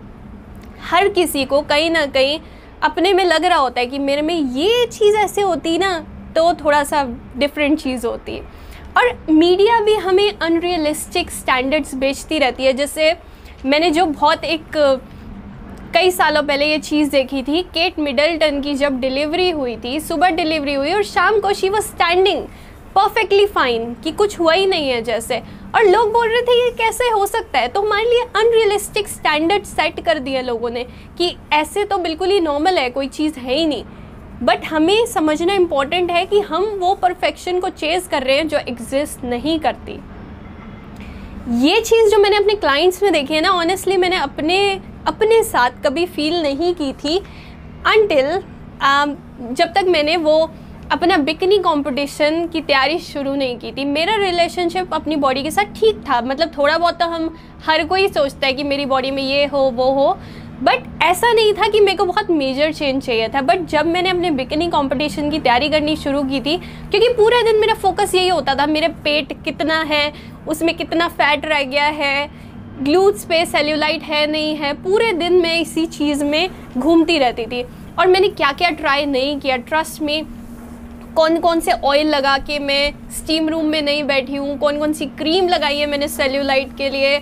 हर 0.82 1.08
किसी 1.08 1.44
को 1.44 1.60
कहीं 1.62 1.90
ना 1.90 2.04
कहीं 2.06 2.38
अपने 2.82 3.12
में 3.12 3.24
लग 3.24 3.44
रहा 3.44 3.58
होता 3.58 3.80
है 3.80 3.86
कि 3.86 3.98
मेरे 3.98 4.22
में 4.22 4.34
ये 4.34 4.86
चीज़ 4.86 5.16
ऐसे 5.16 5.42
होती 5.42 5.76
ना 5.78 5.98
तो 6.36 6.52
थोड़ा 6.54 6.82
सा 6.84 7.02
डिफरेंट 7.36 7.78
चीज़ 7.80 8.06
होती। 8.06 8.38
और 8.96 9.12
मीडिया 9.30 9.80
भी 9.80 9.94
हमें 9.94 10.32
अनरियलिस्टिक 10.32 11.30
स्टैंडर्ड्स 11.30 11.94
बेचती 11.94 12.38
रहती 12.38 12.64
है। 12.64 12.72
जैसे 12.72 13.14
मैंने 13.66 13.90
जो 13.90 14.04
बहुत 14.06 14.44
एक, 14.44 14.76
कई 15.94 16.10
सालों 16.10 16.42
पहले 16.42 16.66
ये 16.66 16.78
चीज़ 16.78 17.10
देखी 17.10 17.42
थी 17.42 17.62
केट 17.74 17.98
मिडलटन 17.98 18.60
की 18.60 18.74
जब 18.74 19.00
डिलीवरी 19.00 19.50
हुई 19.50 19.76
थी, 19.76 19.98
सुबह 20.00 20.30
डिलीवरी 20.30 20.74
हुई 20.74 20.92
और 20.92 21.02
शाम 21.04 21.40
को 21.40 21.52
she 21.52 21.68
was 21.68 21.84
standing 21.84 22.44
perfectly 22.96 23.46
fine 23.46 23.92
कि 24.04 24.10
कुछ 24.12 24.38
हुआ 24.40 24.52
ही 24.52 24.66
नहीं 24.66 24.88
है 24.88 25.00
जैसे। 25.02 25.38
और 25.74 25.84
लोग 25.84 26.12
बोल 26.12 26.28
रहे 26.28 26.42
थे, 26.42 26.54
ये 26.54 26.70
कैसे 26.76 27.08
हो 27.10 27.26
सकता 27.26 27.58
है? 27.58 27.68
तो 27.68 27.82
हमारे 27.82 28.04
लिए 28.04 28.22
अनरियलिस्टिक 28.36 29.08
स्टैंडर्ड 29.08 29.64
सेट 29.64 30.00
कर 30.04 30.18
दिए 30.18 30.42
लोगों 30.42 30.70
ने 30.70 30.84
कि 31.18 31.34
ऐसे 31.52 31.84
तो 31.84 31.98
बिल्कुल 31.98 32.30
ही 32.30 32.40
नॉर्मल 32.40 32.78
है, 32.78 32.88
कोई 32.90 33.08
चीज़ 33.08 33.38
है 33.38 33.54
ही 33.54 33.66
नहीं। 33.66 33.84
बट 34.42 34.64
हमें 34.64 35.06
समझना 35.06 35.54
इंपॉर्टेंट 35.54 36.10
है 36.10 36.24
कि 36.26 36.40
हम 36.42 36.64
वो 36.78 36.94
परफेक्शन 36.94 37.60
को 37.60 37.68
चेज़ 37.68 38.08
कर 38.08 38.22
रहे 38.22 38.36
हैं 38.36 38.48
जो 38.48 38.58
एग्जिस्ट 38.58 39.24
नहीं 39.24 39.58
करती। 39.60 40.00
ये 41.60 41.80
चीज़ 41.80 42.10
जो 42.10 42.18
मैंने 42.18 42.36
अपने 42.36 42.54
क्लाइंट्स 42.54 43.02
में 43.02 43.12
देखी 43.12 43.34
है 43.34 43.40
ना 43.40 43.50
ऑनेस्टली 43.52 43.96
मैंने 43.96 44.16
अपने 44.18 44.58
अपने 45.06 45.42
साथ 45.44 45.82
कभी 45.84 46.06
फील 46.06 46.42
नहीं 46.42 46.74
की 46.74 46.92
थी 46.94 47.18
अनटिल 47.86 48.30
जब 49.52 49.72
तक 49.74 49.84
मैंने 49.88 50.16
वो 50.18 50.38
अपना 50.92 51.16
बिकनी 51.16 51.58
कंपटीशन 51.58 52.46
की 52.46 52.60
तैयारी 52.60 52.98
शुरू 52.98 53.34
नहीं 53.34 53.56
की 53.58 53.70
थी। 53.72 53.84
मेरा 53.84 54.14
रिलेशनशिप 54.16 54.94
अपनी 54.94 55.16
बॉडी 55.16 55.42
के 55.42 55.50
साथ 55.50 55.72
ठीक 55.80 55.96
था। 56.08 56.20
मतलब 56.20 56.52
थोड़ा 56.58 56.76
बहुत 56.78 56.98
तो 57.00 57.06
हम 57.06 57.36
हर 57.66 57.84
कोई 57.84 58.06
सोचता 58.08 58.46
है 58.46 58.52
कि 58.52 58.64
मेरी 58.64 58.86
बॉडी 58.86 59.10
में 59.10 59.22
ये 59.22 59.44
हो, 59.46 59.58
वो 59.58 59.90
हो। 59.90 60.18
बट 60.62 61.02
ऐसा 61.02 61.32
नहीं 61.32 61.52
था 61.52 61.68
कि 61.68 61.80
मेरे 61.80 61.96
को 61.96 62.04
बहुत 62.04 62.30
मेजर 62.30 62.72
चेंज 62.72 63.02
चाहिए 63.06 63.28
था। 63.28 63.40
बट 63.40 63.64
जब 63.66 63.86
मैंने 63.86 64.10
अपने 64.10 64.30
बिकनी 64.30 64.68
कंपटीशन 64.68 65.30
की 65.30 65.38
तैयारी 65.38 65.68
करनी 65.68 65.96
शुरू 65.96 66.22
की 66.22 66.40
थी, 66.40 66.56
क्योंकि 66.90 67.08
पूरे 67.08 67.42
दिन 67.42 67.60
मेरा 67.60 67.74
फोकस 67.74 68.14
यही 68.14 68.28
होता 68.28 68.54
था। 68.54 68.66
मेरे 68.66 68.88
पेट 68.88 69.32
कितना 69.44 69.82
है, 69.82 70.12
उसमें 70.48 70.74
कितना 70.76 71.08
फैट 71.08 71.46
रह 71.46 71.62
गया 71.62 71.84
है 71.84 72.30
ग्लूट्स 72.82 73.24
पे 73.24 73.44
सेल्यूलाइट 73.46 74.02
है, 74.02 74.26
नहीं 74.26 74.56
है। 74.56 74.72
पूरे 74.74 75.12
दिन 75.12 75.32
मैं 75.32 75.60
इसी 75.60 75.86
चीज़ 75.86 76.24
में 76.24 76.48
घूमती 76.78 77.18
रहती 77.18 77.46
थी। 77.46 77.64
और 77.98 78.06
मैंने 78.06 78.28
क्या 78.28 78.52
क्या 78.52 78.70
ट्राई 78.70 79.04
नहीं 79.06 79.38
किया। 79.40 79.56
ट्रस्ट 79.56 80.00
में 80.02 80.22
कौन 81.16 81.38
कौन 81.40 81.60
से 81.60 81.72
ऑयल 81.72 82.08
लगा 82.08 82.36
के 82.38 82.58
मैं 82.58 82.92
स्टीम 83.16 83.48
रूम 83.48 83.66
में 83.66 83.80
नहीं 83.82 84.02
बैठी 84.04 84.36
हूँ? 84.36 84.56
कौन 84.58 84.78
कौन 84.78 84.92
सी 84.92 85.06
क्रीम 85.18 85.48
लगाई 85.48 85.78
है 85.78 85.86
मैंने 85.86 86.08
सेल्यूलाइट 86.08 86.76
के 86.78 86.88
लिए? 86.90 87.20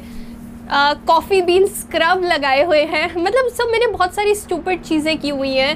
कॉफ़ी 1.06 1.40
बीन 1.42 1.66
स्क्रब 1.66 2.24
लगाए 2.24 2.62
हुए 2.64 2.82
हैं। 2.84 3.04
मतलब 3.16 3.48
सब 3.50 3.70
मैंने 3.72 3.86
बहुत 3.88 4.14
सारी 4.14 4.34
स्टूपिड 4.34 4.82
चीज़ें 4.82 5.16
की 5.18 5.28
हुई 5.30 5.50
हैं। 5.50 5.74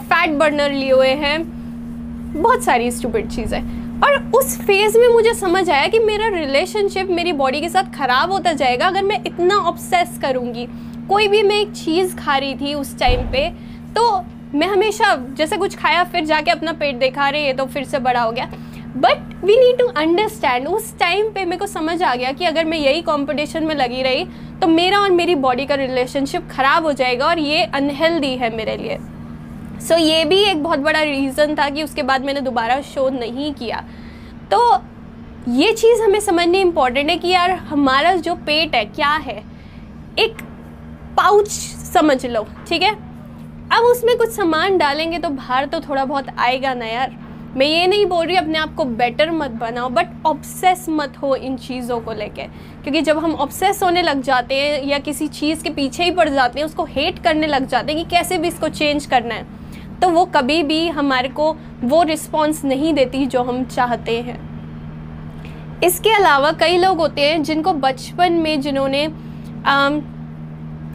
फैट 0.00 0.30
बर्नर 0.38 0.72
लिए 0.72 0.90
हुए 0.92 1.12
हैं। 1.16 1.38
बहुत 2.34 2.64
सारी 2.64 2.90
स्टूपिड 2.90 3.30
चीज़ें। 3.30 3.60
और 4.02 4.18
उस 4.34 4.56
फ़ेज़ 4.58 4.98
में 4.98 5.08
मुझे 5.08 5.34
समझ 5.34 5.68
आया 5.70 5.86
कि 5.88 5.98
मेरा 5.98 6.28
रिलेशनशिप 6.30 7.10
मेरी 7.10 7.32
बॉडी 7.34 7.60
के 7.60 7.68
साथ 7.68 7.92
ख़राब 7.94 8.32
होता 8.32 8.52
जाएगा 8.54 8.86
अगर 8.86 9.02
मैं 9.04 9.22
इतना 9.26 9.56
ऑब्सेस 9.68 10.18
करूँगी। 10.22 10.66
कोई 11.08 11.28
भी 11.28 11.42
मैं 11.42 11.56
एक 11.56 11.72
चीज़ 11.74 12.16
खा 12.16 12.36
रही 12.36 12.54
थी 12.56 12.74
उस 12.74 12.98
टाइम 12.98 13.30
पे 13.32 13.48
तो 13.96 14.10
मैं 14.54 14.66
हमेशा 14.66 15.14
जैसे 15.36 15.56
कुछ 15.56 15.76
खाया 15.78 16.02
फिर 16.04 16.24
जाके 16.24 16.50
अपना 16.50 16.72
पेट 16.72 16.96
देखा 16.96 17.28
रहे 17.28 17.44
ये 17.46 17.52
तो 17.52 17.64
फिर 17.66 17.84
से 17.84 17.98
बड़ा 17.98 18.20
हो 18.22 18.30
गया। 18.32 18.44
But 18.96 19.44
we 19.44 19.56
need 19.56 19.78
to 19.78 19.86
understand 19.96 20.66
उस 20.68 20.98
टाइम 20.98 21.30
पे 21.32 21.44
मेरे 21.44 21.56
को 21.56 21.66
समझ 21.66 22.02
आ 22.02 22.14
गया 22.14 22.32
कि 22.32 22.44
अगर 22.44 22.64
मैं 22.64 22.78
यही 22.78 23.02
कंपटीशन 23.02 23.64
में 23.64 23.74
लगी 23.74 24.02
रही 24.02 24.24
तो 24.60 24.66
मेरा 24.66 24.98
और 24.98 25.10
मेरी 25.10 25.34
बॉडी 25.34 25.66
का 25.66 25.74
रिलेशनशिप 25.74 26.48
ख़राब 26.50 26.84
हो 26.84 26.92
जाएगा 26.92 27.26
और 27.26 27.38
ये 27.38 27.62
अनहेल्दी 27.64 28.34
है 28.36 28.54
मेरे 28.56 28.76
लिए। 28.76 28.96
सो 28.96 29.94
so, 29.94 30.00
ये 30.00 30.24
भी 30.24 30.42
एक 30.42 30.62
बहुत 30.62 30.78
बड़ा 30.78 31.02
रीज़न 31.02 31.54
था 31.54 31.68
कि 31.70 31.82
उसके 31.82 32.02
बाद 32.02 32.24
मैंने 32.24 32.40
दोबारा 32.40 32.80
शो 32.84 33.08
नहीं 33.10 33.52
किया। 33.54 33.84
तो 34.52 34.60
ये 35.52 35.72
चीज़ 35.72 36.02
हमें 36.02 36.18
समझनी 36.20 36.60
इंपॉर्टेंट 36.60 37.10
है 37.10 37.16
कि 37.16 37.28
यार 37.28 37.50
हमारा 37.50 38.14
जो 38.16 38.34
पेट 38.36 38.74
है 38.74 38.84
क्या 38.86 39.12
है? 39.16 39.42
एक 40.18 40.42
पाउच 41.16 41.48
समझ 41.92 42.24
लो 42.26 42.46
ठीक 42.68 42.82
है? 42.82 42.94
अब 43.72 43.84
उसमें 43.84 44.16
कुछ 44.18 44.28
सामान 44.28 44.78
डालेंगे 44.78 45.18
तो 45.18 45.28
बाहर 45.30 45.66
तो 45.66 45.80
थोड़ा 45.80 46.04
बहुत 46.04 46.26
आएगा 46.38 46.72
ना 46.74 46.86
यार। 46.86 47.10
मैं 47.56 47.66
ये 47.66 47.86
नहीं 47.86 48.06
बोल 48.06 48.26
रही 48.26 48.36
अपने 48.36 48.58
आप 48.58 48.74
को 48.74 48.84
बेटर 48.84 49.30
मत 49.30 49.50
बनाओ 49.60 49.88
बट 49.88 50.08
ऑब्सेस 50.26 50.86
मत 50.90 51.16
हो 51.22 51.34
इन 51.36 51.56
चीज़ों 51.58 51.98
को 52.00 52.12
लेके। 52.12 52.42
क्योंकि 52.82 53.00
जब 53.00 53.18
हम 53.18 53.34
ऑब्सेस 53.36 53.82
होने 53.82 54.02
लग 54.02 54.22
जाते 54.22 54.54
हैं 54.54 54.82
या 54.84 54.98
किसी 54.98 55.28
चीज़ 55.28 55.62
के 55.64 55.70
पीछे 55.70 56.04
ही 56.04 56.10
पड़ 56.10 56.28
जाते 56.28 56.58
हैं, 56.60 56.66
उसको 56.66 56.84
हेट 56.86 57.18
करने 57.18 57.46
लग 57.46 57.66
जाते 57.66 57.92
हैं 57.92 58.04
कि 58.04 58.10
कैसे 58.10 58.38
भी 58.38 58.48
इसको 58.48 58.68
चेंज 58.70 59.06
करना 59.06 59.34
है 59.34 59.58
तो 60.00 60.08
वो 60.10 60.24
कभी 60.26 60.62
भी 60.62 60.86
हमारे 60.88 61.28
को 61.30 61.52
वो 61.84 62.02
रिस्पॉन्स 62.02 62.64
नहीं 62.64 62.92
देती 62.94 63.26
जो 63.26 63.42
हम 63.42 63.64
चाहते 63.66 64.20
हैं। 64.20 64.38
इसके 65.84 66.10
अलावा 66.10 66.52
कई 66.60 66.76
लोग 66.76 66.98
होते 66.98 67.22
हैं 67.22 67.42
जिनको 67.42 67.72
बचपन 67.74 68.32
में 68.34 68.60
जिन्होंने 68.60 69.06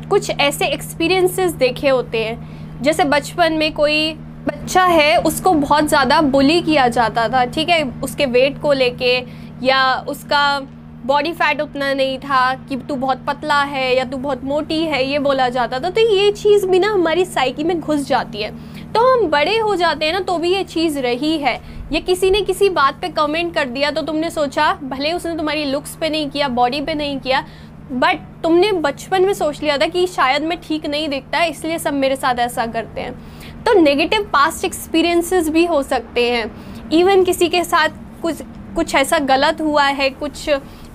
कुछ 0.10 0.29
ऐसे 0.32 0.65
एक्सपीरियंसेस 0.67 1.51
देखे 1.53 1.89
होते 1.89 2.24
हैं 2.24 2.53
जैसे 2.82 3.03
बचपन 3.05 3.53
में 3.53 3.72
कोई 3.74 4.13
बच्चा 4.48 4.84
है, 4.84 5.17
उसको 5.17 5.51
बहुत 5.53 5.88
ज़्यादा 5.88 6.22
बुली 6.24 6.62
किया 6.62 6.88
जाता 6.89 7.27
था, 7.29 7.44
ठीक 7.46 7.70
है? 7.70 7.84
उसके 8.01 8.25
वेट 8.27 8.62
को 8.62 8.74
लेके 8.74 9.17
या 9.63 9.94
उसका 10.10 10.60
बॉडी 11.05 11.32
फैट 11.34 11.62
उतना 11.62 11.94
नहीं 11.94 12.17
था 12.20 12.53
कि 12.70 12.75
तू 12.79 12.96
बहुत 12.96 13.24
पतला 13.27 13.62
है 13.63 13.96
या 13.96 14.03
तू 14.03 14.17
बहुत 14.17 14.44
मोटी 14.44 14.79
है, 14.82 15.03
ये 15.05 15.20
बोला 15.20 15.50
जाता 15.50 15.79
था। 15.79 15.89
तो 15.89 16.01
ये 16.15 16.32
चीज़ 16.34 16.65
भी 16.67 16.79
ना 16.79 16.91
हमारी 16.91 17.25
साइकी 17.25 17.63
में 17.63 17.79
घुस 17.79 18.08
जाती 18.08 18.41
है। 18.41 18.51
तो 18.94 19.01
हम 19.03 19.27
बड़े 19.29 19.58
हो 19.58 19.75
जाते 19.75 20.05
हैं 20.05 20.13
ना 20.13 20.20
तो 20.20 20.38
भी 20.38 20.53
ये 20.53 20.63
चीज़ 20.65 21.00
रही 21.00 21.38
है। 21.38 21.60
या 21.91 22.00
किसी 22.01 22.29
ने 22.32 22.41
किसी 22.41 22.70
बात 22.72 23.00
पे 23.01 23.10
कमेंट 23.12 23.53
कर 23.55 23.65
दिया 23.67 23.91
तो 23.91 24.01
तुमने 24.01 24.29
सोचा, 24.29 24.74
भले 24.84 25.12
उसने 25.13 25.36
तुम्हारी 25.38 25.65
लुक्स 25.65 25.96
पे 25.96 26.10
नहीं 26.10 26.29
किया 26.29 26.48
बॉडी 26.50 26.82
पे 26.82 26.94
नहीं 26.94 27.20
किया 27.20 27.46
बट 27.91 28.35
तुमने 28.46 28.72
बचपन 28.72 29.25
में 29.25 29.34
सोच 29.34 29.62
लिया 29.62 29.78
था 29.78 29.86
कि 29.88 30.06
शायद 30.08 30.44
मैं 30.44 30.58
ठीक 30.62 30.86
नहीं 30.86 31.08
दिखता 31.10 31.38
है 31.38 31.50
इसलिए 31.50 31.78
सब 31.80 31.94
मेरे 31.94 32.16
साथ 32.16 32.40
ऐसा 32.40 32.66
करते 32.68 33.02
हैं। 33.02 33.64
तो 33.64 33.74
नेगेटिव 33.74 34.30
पास्ट 34.34 34.66
एक्सपीरियंसेस 34.66 35.48
भी 35.50 35.66
हो 35.66 35.82
सकते 35.84 36.30
हैं। 36.32 36.90
इवन 36.94 37.24
किसी 37.24 37.48
के 37.50 37.64
साथ 37.64 37.90
कुछ 38.22 38.42
कुछ 38.75 38.94
ऐसा 38.96 39.20
गलत 39.22 39.62
हुआ 39.62 39.84
है, 39.84 40.10
कुछ 40.12 40.50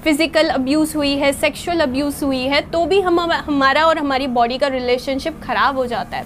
फ़िज़िकल 0.04 0.48
अब्यूज़ 0.48 0.96
हुई 0.96 1.12
है 1.16 1.32
सेक्सुअल 1.32 1.80
अब्यूज़ 1.80 2.24
हुई 2.24 2.42
है 2.42 2.60
तो 2.70 2.84
भी 2.86 3.00
हम, 3.00 3.20
हमारा 3.20 3.84
और 3.86 3.98
हमारी 3.98 4.26
बॉडी 4.28 4.58
का 4.58 4.66
रिलेशनशिप 4.68 5.40
ख़राब 5.42 5.76
हो 5.76 5.86
जाता 5.86 6.16
है। 6.16 6.24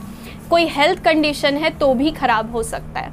कोई 0.50 0.66
हेल्थ 0.68 1.02
कंडीशन 1.04 1.56
है 1.56 1.70
तो 1.78 1.92
भी 1.94 2.10
ख़राब 2.12 2.52
हो 2.52 2.62
सकता 2.64 3.00
है। 3.00 3.12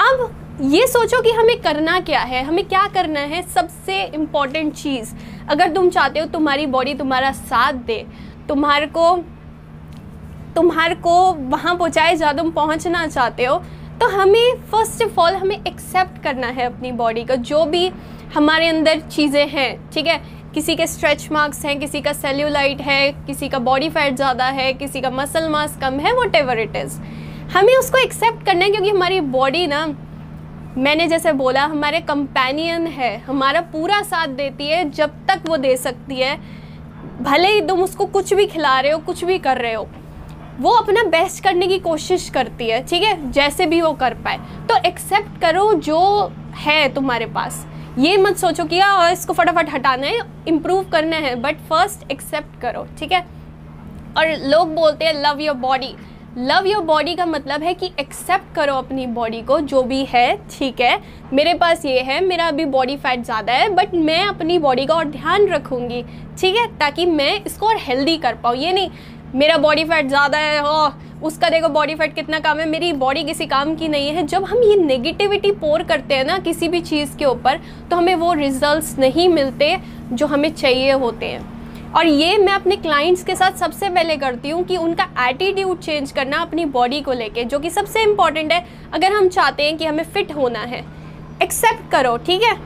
अब 0.00 0.41
ये 0.60 0.86
सोचो 0.86 1.20
कि 1.22 1.30
हमें 1.30 1.60
करना 1.62 1.98
क्या 2.00 2.20
है, 2.20 2.42
हमें 2.44 2.64
क्या 2.64 2.86
करना 2.94 3.20
है 3.20 3.40
सबसे 3.44 4.02
इंपॉर्टेंट 4.04 4.72
चीज़। 4.74 5.14
अगर 5.50 5.72
तुम 5.72 5.88
चाहते 5.90 6.20
हो 6.20 6.26
तुम्हारी 6.26 6.66
बॉडी 6.66 6.94
तुम्हारा 6.94 7.30
साथ 7.32 7.72
दे, 7.86 8.04
तुम्हारे 8.48 8.86
को 8.88 9.16
तुम्हारे 10.56 10.94
को 10.96 11.12
वहाँ 11.32 11.74
पहुँचाए 11.76 12.16
जहाँ 12.16 12.36
तुम 12.36 12.50
पहुँचना 12.50 13.06
चाहते 13.06 13.44
हो 13.44 13.56
तो 14.00 14.08
हमें 14.10 14.60
फ़र्स्ट 14.70 15.02
ऑफ़ 15.02 15.20
ऑल 15.20 15.34
हमें 15.34 15.56
एक्सेप्ट 15.56 16.22
करना 16.22 16.46
है 16.48 16.64
अपनी 16.66 16.92
बॉडी 16.92 17.24
का। 17.24 17.34
जो 17.34 17.64
भी 17.64 17.90
हमारे 18.34 18.68
अंदर 18.68 19.00
चीज़ें 19.00 19.48
हैं, 19.48 19.90
ठीक 19.90 20.06
है? 20.06 20.20
किसी 20.54 20.76
के 20.76 20.86
स्ट्रेच 20.86 21.28
मार्क्स 21.32 21.64
हैं, 21.64 21.78
किसी 21.80 22.00
का 22.00 22.12
सेल्यूलाइट 22.12 22.80
है, 22.80 23.12
किसी 23.26 23.48
का 23.48 23.58
बॉडी 23.60 23.88
फैट 23.90 24.16
ज़्यादा 24.16 24.44
है, 24.46 24.72
किसी 24.74 25.00
का 25.00 25.10
मसल 25.12 25.48
मास 25.48 25.78
कम 25.80 25.98
है 26.00 26.12
वॉट 26.14 26.34
एवर 26.36 26.58
इट 26.60 26.76
इज़ 26.76 27.00
हमें 27.52 27.74
उसको 27.76 27.98
एक्सेप्ट 27.98 28.44
करना 28.46 28.64
है 28.64 28.70
क्योंकि 28.70 28.90
हमारी 28.90 29.20
बॉडी 29.20 29.66
ना 29.66 29.84
मैंने 30.78 31.06
जैसे 31.08 31.32
बोला, 31.32 31.64
हमारे 31.64 32.00
कंपेनियन 32.00 32.86
है, 32.86 33.16
हमारा 33.18 33.60
पूरा 33.60 34.02
साथ 34.02 34.28
देती 34.28 34.68
है, 34.68 34.90
जब 34.90 35.10
तक 35.28 35.42
वो 35.46 35.56
दे 35.56 35.76
सकती 35.76 36.14
है। 36.14 36.36
भले 37.22 37.48
ही 37.48 37.60
तुम 37.60 37.82
उसको 37.82 38.06
कुछ 38.06 38.34
भी 38.34 38.46
खिला 38.46 38.80
रहे 38.80 38.92
हो, 38.92 38.98
कुछ 38.98 39.24
भी 39.24 39.38
कर 39.38 39.56
रहे 39.56 39.72
हो, 39.72 39.88
वो 40.60 40.70
अपना 40.70 41.02
बेस्ट 41.02 41.42
करने 41.44 41.66
की 41.66 41.78
कोशिश 41.78 42.28
करती 42.30 42.68
है, 42.68 42.86
ठीक 42.86 43.02
है? 43.02 43.30
जैसे 43.30 43.66
भी 43.66 43.80
वो 43.80 43.92
कर 43.92 44.14
पाए। 44.14 44.38
तो 44.68 44.76
एक्सेप्ट 44.86 45.40
करो 45.40 45.72
जो 45.74 46.32
है 46.56 46.88
तुम्हारे 46.94 47.26
पास। 47.26 47.66
ये 47.98 48.16
मत 48.16 48.36
सोचो 48.36 48.64
कि 48.64 48.80
और 48.80 49.12
इसको 49.12 49.32
फटाफट 49.32 49.70
हटाना 49.70 50.06
है 50.06 50.18
इम्प्रूव 50.48 50.84
करना 50.84 51.16
है। 51.16 51.34
बट 51.34 51.56
फ़र्स्ट 51.56 52.10
एक्सेप्ट 52.10 52.60
करो, 52.60 52.86
ठीक 52.98 53.12
है? 53.12 53.20
और 54.16 54.48
लोग 54.48 54.74
बोलते 54.74 55.04
हैं 55.04 55.14
love 55.22 55.40
your 55.40 55.56
body 55.56 55.94
love 56.38 56.66
your 56.66 56.82
body 56.84 57.14
का 57.14 57.24
मतलब 57.26 57.62
है 57.62 57.72
कि 57.74 57.90
एक्सेप्ट 58.00 58.54
करो 58.56 58.74
अपनी 58.74 59.06
बॉडी 59.08 59.40
को, 59.42 59.58
जो 59.60 59.82
भी 59.82 60.04
है, 60.04 60.36
ठीक 60.50 60.80
है। 60.80 60.98
मेरे 61.32 61.52
पास 61.54 61.84
ये 61.84 62.00
है, 62.00 62.20
मेरा 62.24 62.46
अभी 62.48 62.64
बॉडी 62.66 62.96
फैट 62.96 63.24
ज़्यादा 63.24 63.52
है 63.52 63.68
बट 63.70 63.94
मैं 63.96 64.22
अपनी 64.26 64.58
बॉडी 64.58 64.86
का 64.86 64.94
और 64.94 65.04
ध्यान 65.06 65.46
रखूँगी, 65.48 66.02
ठीक 66.38 66.56
है, 66.56 66.66
ताकि 66.78 67.06
मैं 67.06 67.44
इसको 67.44 67.66
और 67.66 67.76
हेल्दी 67.78 68.16
कर 68.16 68.34
पाऊँ। 68.34 68.56
ये 68.56 68.72
नहीं, 68.72 68.90
मेरा 69.34 69.56
बॉडी 69.58 69.84
फैट 69.84 70.08
ज़्यादा 70.08 70.38
है 70.38 70.60
हो 70.60 70.92
उसका 71.22 71.48
देखो 71.50 71.68
बॉडी 71.68 71.94
फैट 71.94 72.14
कितना 72.14 72.38
काम 72.40 72.58
है, 72.58 72.68
मेरी 72.68 72.92
बॉडी 72.94 73.24
किसी 73.24 73.46
काम 73.46 73.74
की 73.76 73.88
नहीं 73.88 74.10
है। 74.10 74.26
जब 74.26 74.44
हम 74.44 74.62
ये 74.62 74.76
नेगेटिविटी 74.76 75.50
पोर 75.52 75.82
करते 75.82 76.14
हैं 76.14 76.24
ना, 76.24 76.38
किसी 76.40 76.68
भी 76.68 76.80
चीज़ 76.82 77.16
के 77.18 77.24
ऊपर 77.26 77.60
तो 77.90 77.96
हमें 77.96 78.14
वो 78.16 78.32
रिजल्ट्स 78.34 78.98
नहीं 78.98 79.28
मिलते 79.30 79.76
जो 80.12 80.26
हमें 80.26 80.52
चाहिए 80.52 80.92
होते 80.92 81.26
हैं। 81.26 81.50
और 81.96 82.06
ये 82.06 82.36
मैं 82.38 82.52
अपने 82.52 82.76
क्लाइंट्स 82.76 83.24
के 83.24 83.34
साथ 83.36 83.52
सबसे 83.52 83.88
पहले 83.88 84.16
करती 84.16 84.50
हूँ 84.50 84.62
कि 84.64 84.76
उनका 84.76 85.06
एटीट्यूड 85.28 85.78
चेंज 85.78 86.12
करना 86.12 86.36
अपनी 86.36 86.64
बॉडी 86.64 87.00
को 87.00 87.12
लेके, 87.12 87.44
जो 87.44 87.58
कि 87.58 87.70
सबसे 87.70 88.02
इंपॉर्टेंट 88.02 88.52
है, 88.52 88.64
अगर 88.92 89.12
हम 89.12 89.28
चाहते 89.28 89.62
हैं 89.62 89.76
कि 89.76 89.84
हमें 89.84 90.04
फिट 90.04 90.32
होना 90.34 90.58
है। 90.58 90.84
एक्सेप्ट 91.42 91.90
करो, 91.92 92.16
ठीक 92.16 92.42
है? 92.42 92.56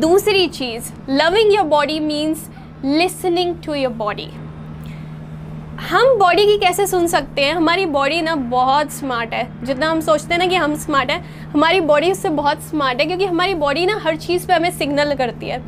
दूसरी 0.00 0.46
चीज़ 0.48 0.92
loving 1.10 1.54
your 1.54 1.64
body 1.64 2.00
means 2.00 2.48
listening 2.84 3.54
to 3.66 3.74
your 3.74 3.92
body 3.92 4.30
हम 5.80 6.18
बॉडी 6.18 6.44
की 6.46 6.56
कैसे 6.58 6.86
सुन 6.86 7.06
सकते 7.06 7.42
हैं? 7.42 7.54
हमारी 7.54 7.84
बॉडी 7.86 8.20
ना 8.22 8.34
बहुत 8.34 8.92
स्मार्ट 8.92 9.34
है। 9.34 9.64
जितना 9.64 9.90
हम 9.90 10.00
सोचते 10.00 10.34
हैं 10.34 10.38
ना 10.38 10.46
कि 10.46 10.54
हम 10.54 10.74
स्मार्ट 10.74 11.10
हैं, 11.10 11.50
हमारी 11.50 11.80
बॉडी 11.80 12.10
उससे 12.12 12.28
बहुत 12.28 12.62
स्मार्ट 12.62 13.00
है, 13.00 13.06
क्योंकि 13.06 13.24
हमारी 13.24 13.54
बॉडी 13.54 13.86
ना 13.86 14.00
हर 14.04 14.16
चीज़ 14.16 14.46
पे 14.46 14.52
हमें 14.52 14.70
सिग्नल 14.70 15.14
करती 15.14 15.48
है। 15.48 15.62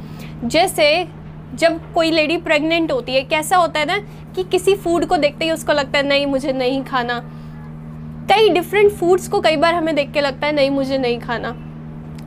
जैसे 0.45 1.20
जब 1.61 1.93
कोई 1.95 2.11
लेडी 2.11 2.37
प्रेग्नेंट 2.37 2.93
होती 2.93 3.14
है, 3.14 3.23
कैसा 3.23 3.57
होता 3.57 3.81
है 3.81 3.87
ना 3.87 3.99
कि 4.35 4.45
किसी 4.45 4.75
फ़ूड 4.75 5.07
को 5.07 5.17
देखते 5.17 5.45
ही 5.45 5.50
उसको 5.50 5.73
लगता 5.73 5.99
है, 5.99 6.07
नहीं, 6.07 6.26
मुझे 6.26 6.52
नहीं 6.52 6.85
खाना। 6.85 7.19
कई 8.33 8.49
डिफरेंट 8.49 8.93
फूड्स 8.93 9.29
को 9.29 9.40
कई 9.40 9.57
बार 9.57 9.75
हमें 9.75 9.95
देख 9.95 10.12
के 10.12 10.21
लगता 10.21 10.47
है, 10.47 10.52
नहीं, 10.52 10.71
मुझे 10.71 10.99
नहीं 10.99 11.21
खाना। 11.21 11.57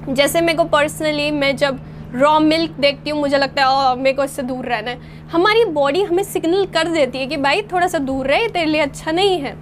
जैसे 0.10 0.42
मेरे 0.42 0.58
को 0.58 0.64
पर्सनली 0.64 1.32
मैं 1.32 1.58
जब 1.58 1.80
रॉ 2.16 2.40
मिल्क 2.40 2.72
देखती 2.80 3.10
हूँ, 3.10 3.20
मुझे 3.20 3.38
लगता 3.38 3.62
है, 3.62 3.70
ओ, 3.70 3.96
मेरे 3.96 4.16
को 4.16 4.24
इससे 4.24 4.42
दूर 4.42 4.66
रहना 4.66 4.92
है। 4.92 5.00
हमारी 5.32 5.66
बॉडी 5.66 6.04
हमें 6.04 6.24
सिग्नल 6.24 6.66
कर 6.66 6.88
देती 6.88 7.20
है 7.20 7.26
कि, 7.26 7.38
भाई, 7.38 7.62
थोड़ा 7.62 7.88
सा 7.88 7.98
दूर 7.98 8.28
रहे, 8.28 8.48
तेरे 8.48 8.66
लिए 8.66 8.82
अच्छा 8.82 9.12
नहीं 9.12 9.40
है। 9.40 9.58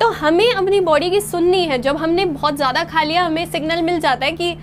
तो 0.00 0.08
हमें 0.08 0.52
अपनी 0.52 0.80
बॉडी 0.80 1.10
की 1.10 1.20
सुननी 1.20 1.64
है। 1.64 1.78
जब 1.78 1.96
हमने 1.96 2.24
बहुत 2.24 2.56
ज़्यादा 2.56 2.84
खा 2.84 3.02
लिया, 3.02 3.22
हमें 3.24 3.46
सिग्नल 3.46 3.82
मिल 3.82 4.00
जाता 4.00 4.26
है 4.26 4.32
कि, 4.32 4.56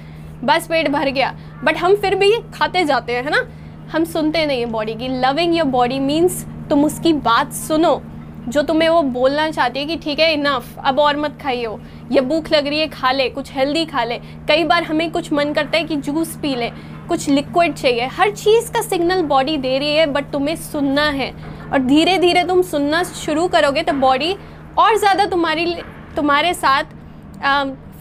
बस, 0.43 0.67
पेट 0.67 0.89
भर 0.89 1.09
गया। 1.09 1.35
बट 1.63 1.77
हम 1.77 1.95
फिर 1.95 2.15
भी 2.15 2.31
खाते 2.53 2.85
जाते 2.85 3.13
हैं, 3.13 3.23
है 3.23 3.31
ना? 3.31 3.47
हम 3.89 4.03
सुनते 4.05 4.45
नहीं 4.45 4.59
हैं 4.59 4.71
बॉडी 4.71 4.93
की। 4.95 5.07
लविंग 5.19 5.55
योर 5.55 5.67
बॉडी 5.67 5.99
मीन्स 5.99 6.43
तुम 6.69 6.83
उसकी 6.85 7.13
बात 7.15 7.53
सुनो। 7.53 8.01
जो 8.47 8.61
तुम्हें 8.63 8.89
वो 8.89 9.01
बोलना 9.03 9.49
चाहती 9.51 9.79
है 9.79 9.85
कि 9.85 9.95
ठीक 9.95 10.19
है 10.19 10.31
इनफ 10.33 10.77
अब 10.79 10.99
और 10.99 11.17
मत 11.17 11.37
खाइयो। 11.41 11.79
या 12.11 12.21
भूख 12.21 12.51
लग 12.51 12.67
रही 12.67 12.79
है, 12.79 12.87
खा 12.89 13.11
ले, 13.11 13.29
कुछ 13.29 13.51
हेल्दी 13.53 13.85
खा 13.85 14.03
ले। 14.03 14.17
कई 14.47 14.63
बार 14.63 14.83
हमें 14.83 15.09
कुछ 15.11 15.31
मन 15.33 15.53
करता 15.53 15.77
है 15.77 15.83
कि 15.83 15.95
जूस 15.97 16.35
पी 16.41 16.55
ले, 16.55 16.69
कुछ 17.09 17.27
लिक्विड 17.29 17.73
चाहिए। 17.73 18.05
हर 18.09 18.31
चीज़ 18.31 18.71
का 18.71 18.81
सिग्नल 18.81 19.21
बॉडी 19.23 19.57
दे 19.57 19.77
रही 19.79 19.95
है 19.95 20.05
बट 20.07 20.31
तुम्हें 20.31 20.55
सुनना 20.57 21.09
है। 21.09 21.31
और 21.63 21.79
धीरे 21.79 22.17
धीरे 22.17 22.43
तुम 22.43 22.61
सुनना 22.63 23.03
शुरू 23.05 23.47
करोगे 23.47 23.83
तो 23.83 23.93
बॉडी 23.95 24.35
और 24.77 24.97
ज़्यादा 24.97 25.25
तुम्हारी 25.27 25.75
तुम्हारे 26.15 26.53
साथ 26.53 26.97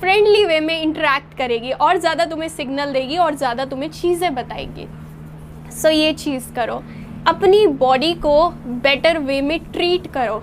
फ्रेंडली 0.00 0.44
वे 0.44 0.60
में 0.60 0.80
इंटरेक्ट 0.80 1.36
करेगी, 1.38 1.70
और 1.72 1.98
ज़्यादा 1.98 2.24
तुम्हें 2.24 2.48
सिग्नल 2.48 2.92
देगी, 2.92 3.16
और 3.16 3.34
ज़्यादा 3.34 3.64
तुम्हें 3.64 3.90
चीज़ें 3.90 4.34
बताएगी। 4.34 4.86
सो 5.72 5.88
ये 5.88 6.12
चीज़ 6.12 6.52
करो। 6.52 6.82
अपनी 7.26 7.66
बॉडी 7.66 8.12
को 8.14 8.48
बेटर 8.66 9.18
वे 9.18 9.40
में 9.40 9.58
ट्रीट 9.72 10.06
करो। 10.06 10.42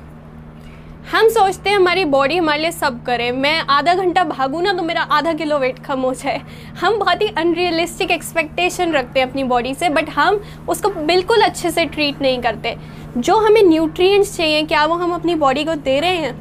हम 1.11 1.27
सोचते 1.29 1.69
हैं 1.69 1.77
हमारी 1.77 2.03
बॉडी 2.05 2.37
हमारे 2.37 2.61
लिए 2.61 2.71
सब 2.71 3.03
करे। 3.03 3.31
मैं 3.31 3.59
आधा 3.69 3.93
घंटा 3.93 4.23
भागूँ 4.23 4.61
ना 4.61 4.73
तो 4.73 4.83
मेरा 4.83 5.01
आधा 5.01 5.33
किलो 5.33 5.57
वेट 5.59 5.79
कम 5.79 5.99
हो 5.99 6.13
जाए। 6.13 6.41
हम 6.81 6.97
बहुत 6.99 7.21
ही 7.21 7.27
अनरियलिस्टिक 7.27 8.11
एक्सपेक्टेशन 8.11 8.91
रखते 8.91 9.19
हैं 9.19 9.27
अपनी 9.27 9.43
बॉडी 9.43 9.73
से 9.73 9.89
बट 9.89 10.09
हम 10.09 10.41
उसको 10.69 10.89
बिल्कुल 10.89 11.41
अच्छे 11.41 11.71
से 11.71 11.85
ट्रीट 11.85 12.21
नहीं 12.21 12.41
करते। 12.41 12.75
जो 13.17 13.37
हमें 13.37 13.61
न्यूट्रिएंट्स 13.63 14.35
चाहिए 14.37 14.63
क्या 14.63 14.85
वो 14.85 14.95
हम 14.95 15.13
अपनी 15.13 15.35
बॉडी 15.35 15.63
को 15.63 15.75
दे 15.75 15.99
रहे 15.99 16.15
हैं? 16.17 16.35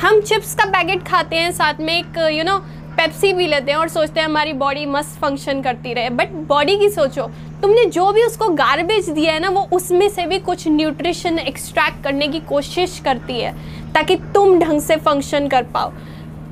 हम 0.00 0.20
चिप्स 0.20 0.54
का 0.54 0.64
पैकेट 0.64 1.06
खाते 1.06 1.36
हैं 1.36 1.50
साथ 1.52 1.80
में 1.80 1.98
एक 1.98 2.18
you 2.18 2.38
you 2.38 2.46
know 2.46 2.52
know, 2.52 2.64
Pepsi 2.96 3.32
भी 3.32 3.46
लेते 3.46 3.72
हैं 3.72 3.78
और 3.78 3.88
सोचते 3.88 4.20
हैं 4.20 4.26
हमारी 4.26 4.52
बॉडी 4.52 4.84
मस्त 4.86 5.18
फ़ंक्शन 5.20 5.62
करती 5.62 5.92
रहे। 5.94 6.10
बट 6.10 6.32
बॉडी 6.48 6.76
की 6.78 6.88
सोचो 6.88 7.30
तुमने 7.64 7.84
जो 7.86 8.10
भी 8.12 8.22
उसको 8.22 8.48
गार्बेज 8.48 9.08
दिया 9.10 9.32
है 9.32 9.40
ना, 9.40 9.48
वो 9.48 9.60
उसमें 9.72 10.08
से 10.08 10.24
भी 10.26 10.38
कुछ 10.38 10.66
न्यूट्रिशन 10.68 11.38
एक्सट्रैक्ट 11.38 12.02
करने 12.04 12.26
की 12.28 12.40
कोशिश 12.40 12.98
करती 13.04 13.38
है, 13.40 13.52
ताकि 13.92 14.16
तुम 14.34 14.58
ढंग 14.60 14.80
से 14.80 14.96
फ़ंक्शन 14.96 15.48
कर 15.48 15.62
पाओ। 15.64 15.90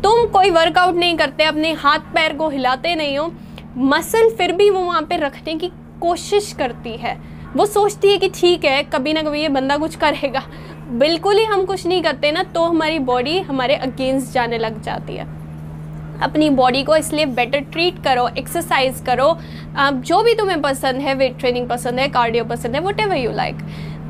तुम 0.02 0.26
कोई 0.26 0.50
वर्कआउट 0.50 0.94
नहीं 0.94 1.16
करते, 1.16 1.44
अपने 1.44 1.72
हाथ 1.72 1.98
पैर 2.14 2.36
को 2.36 2.48
हिलाते 2.48 2.94
नहीं 2.94 3.18
हो। 3.18 3.26
मसल 3.78 4.30
फिर 4.30 4.52
भी 4.52 4.70
वो 4.70 4.80
वहाँ 4.80 5.02
पे 5.02 5.16
रखने 5.16 5.54
की 5.54 5.68
कोशिश 6.00 6.52
करती 6.52 6.96
है। 6.96 7.16
वो 7.56 7.66
सोचती 7.66 8.10
है 8.10 8.18
कि 8.18 8.28
ठीक 8.28 8.64
है, 8.64 8.82
कभी 8.84 9.12
ना 9.12 9.22
कभी 9.22 9.42
ये 9.42 9.48
बंदा 9.48 9.76
कुछ 9.76 9.96
करेगा। 9.96 10.42
बिल्कुल 10.88 11.38
ही 11.38 11.44
हम 11.44 11.64
कुछ 11.64 11.86
नहीं 11.86 12.02
करते 12.02 12.32
ना 12.32 12.42
तो 12.44 12.64
हमारी 12.64 12.98
बॉडी 12.98 13.38
हमारे 13.42 13.74
अगेंस्ट 13.74 14.32
जाने 14.32 14.58
लग 14.58 14.82
जाती 14.82 15.16
है। 15.16 15.41
अपनी 16.22 16.50
बॉडी 16.52 16.82
को 16.84 16.96
इसलिए 16.96 17.26
बेटर 17.36 17.60
ट्रीट 17.72 18.02
करो 18.04 18.28
एक्सरसाइज 18.38 19.02
करो। 19.06 19.36
जो 19.78 20.22
भी 20.22 20.34
तुम्हें 20.34 20.60
पसंद 20.62 21.00
है 21.00 21.14
वेट 21.14 21.38
ट्रेनिंग 21.38 21.68
पसंद 21.68 22.00
है 22.00 22.08
कार्डियो 22.10 22.44
पसंद 22.46 22.74
है 22.74 22.80
वट 22.82 23.00
एवर 23.00 23.16
यू 23.16 23.32
लाइक 23.32 23.62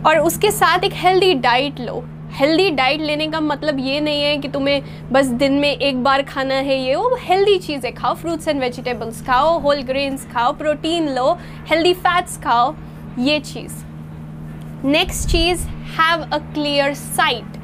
और 0.07 0.19
उसके 0.21 0.51
साथ 0.51 0.85
एक 0.85 0.93
हेल्दी 0.97 1.35
डाइट 1.37 1.81
लो। 1.81 2.03
हेल्दी 2.33 2.71
डाइट 2.71 3.01
लेने 3.01 3.27
का 3.29 3.41
मतलब 3.41 3.79
ये 3.81 4.01
नहीं 4.01 4.23
है 4.23 4.37
कि 4.39 4.49
तुम्हें 4.49 4.83
बस 5.13 5.27
दिन 5.41 5.53
में 5.55 5.69
एक 5.69 6.03
बार 6.05 6.23
खाना 6.23 6.55
है 6.57 6.79
ये, 6.79 6.95
वो 6.95 7.19
हेल्दी 7.23 7.59
चीज़ें 7.59 7.93
खाओ 7.95 8.15
फ्रूट्स 8.15 8.49
एंड 8.49 8.61
वेजिटेबल्स 8.61 9.21
खाओ 9.27 9.59
होल 9.61 9.83
ग्रेन्स 9.83 10.27
खाओ 10.33 10.53
प्रोटीन 10.59 11.09
लो 11.15 11.33
हेल्दी 11.71 11.93
फैट्स 11.97 12.37
खाओ, 12.43 12.75
ये 13.19 13.39
चीज़। 13.43 13.85
नेक्स्ट 14.87 15.29
चीज़ 15.31 15.67
हैव 15.99 16.23
अ 16.25 16.39
क्लियर 16.55 16.95
साइट 16.95 17.59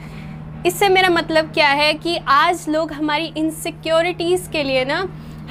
इससे 0.67 0.88
मेरा 0.88 1.09
मतलब 1.09 1.53
क्या 1.55 1.69
है 1.69 1.93
कि 1.95 2.17
आज 2.29 2.65
लोग 2.69 2.93
हमारी 2.93 3.33
इनसिक्योरिटीज़ 3.37 4.49
के 4.50 4.62
लिए 4.62 4.85
ना, 4.85 4.99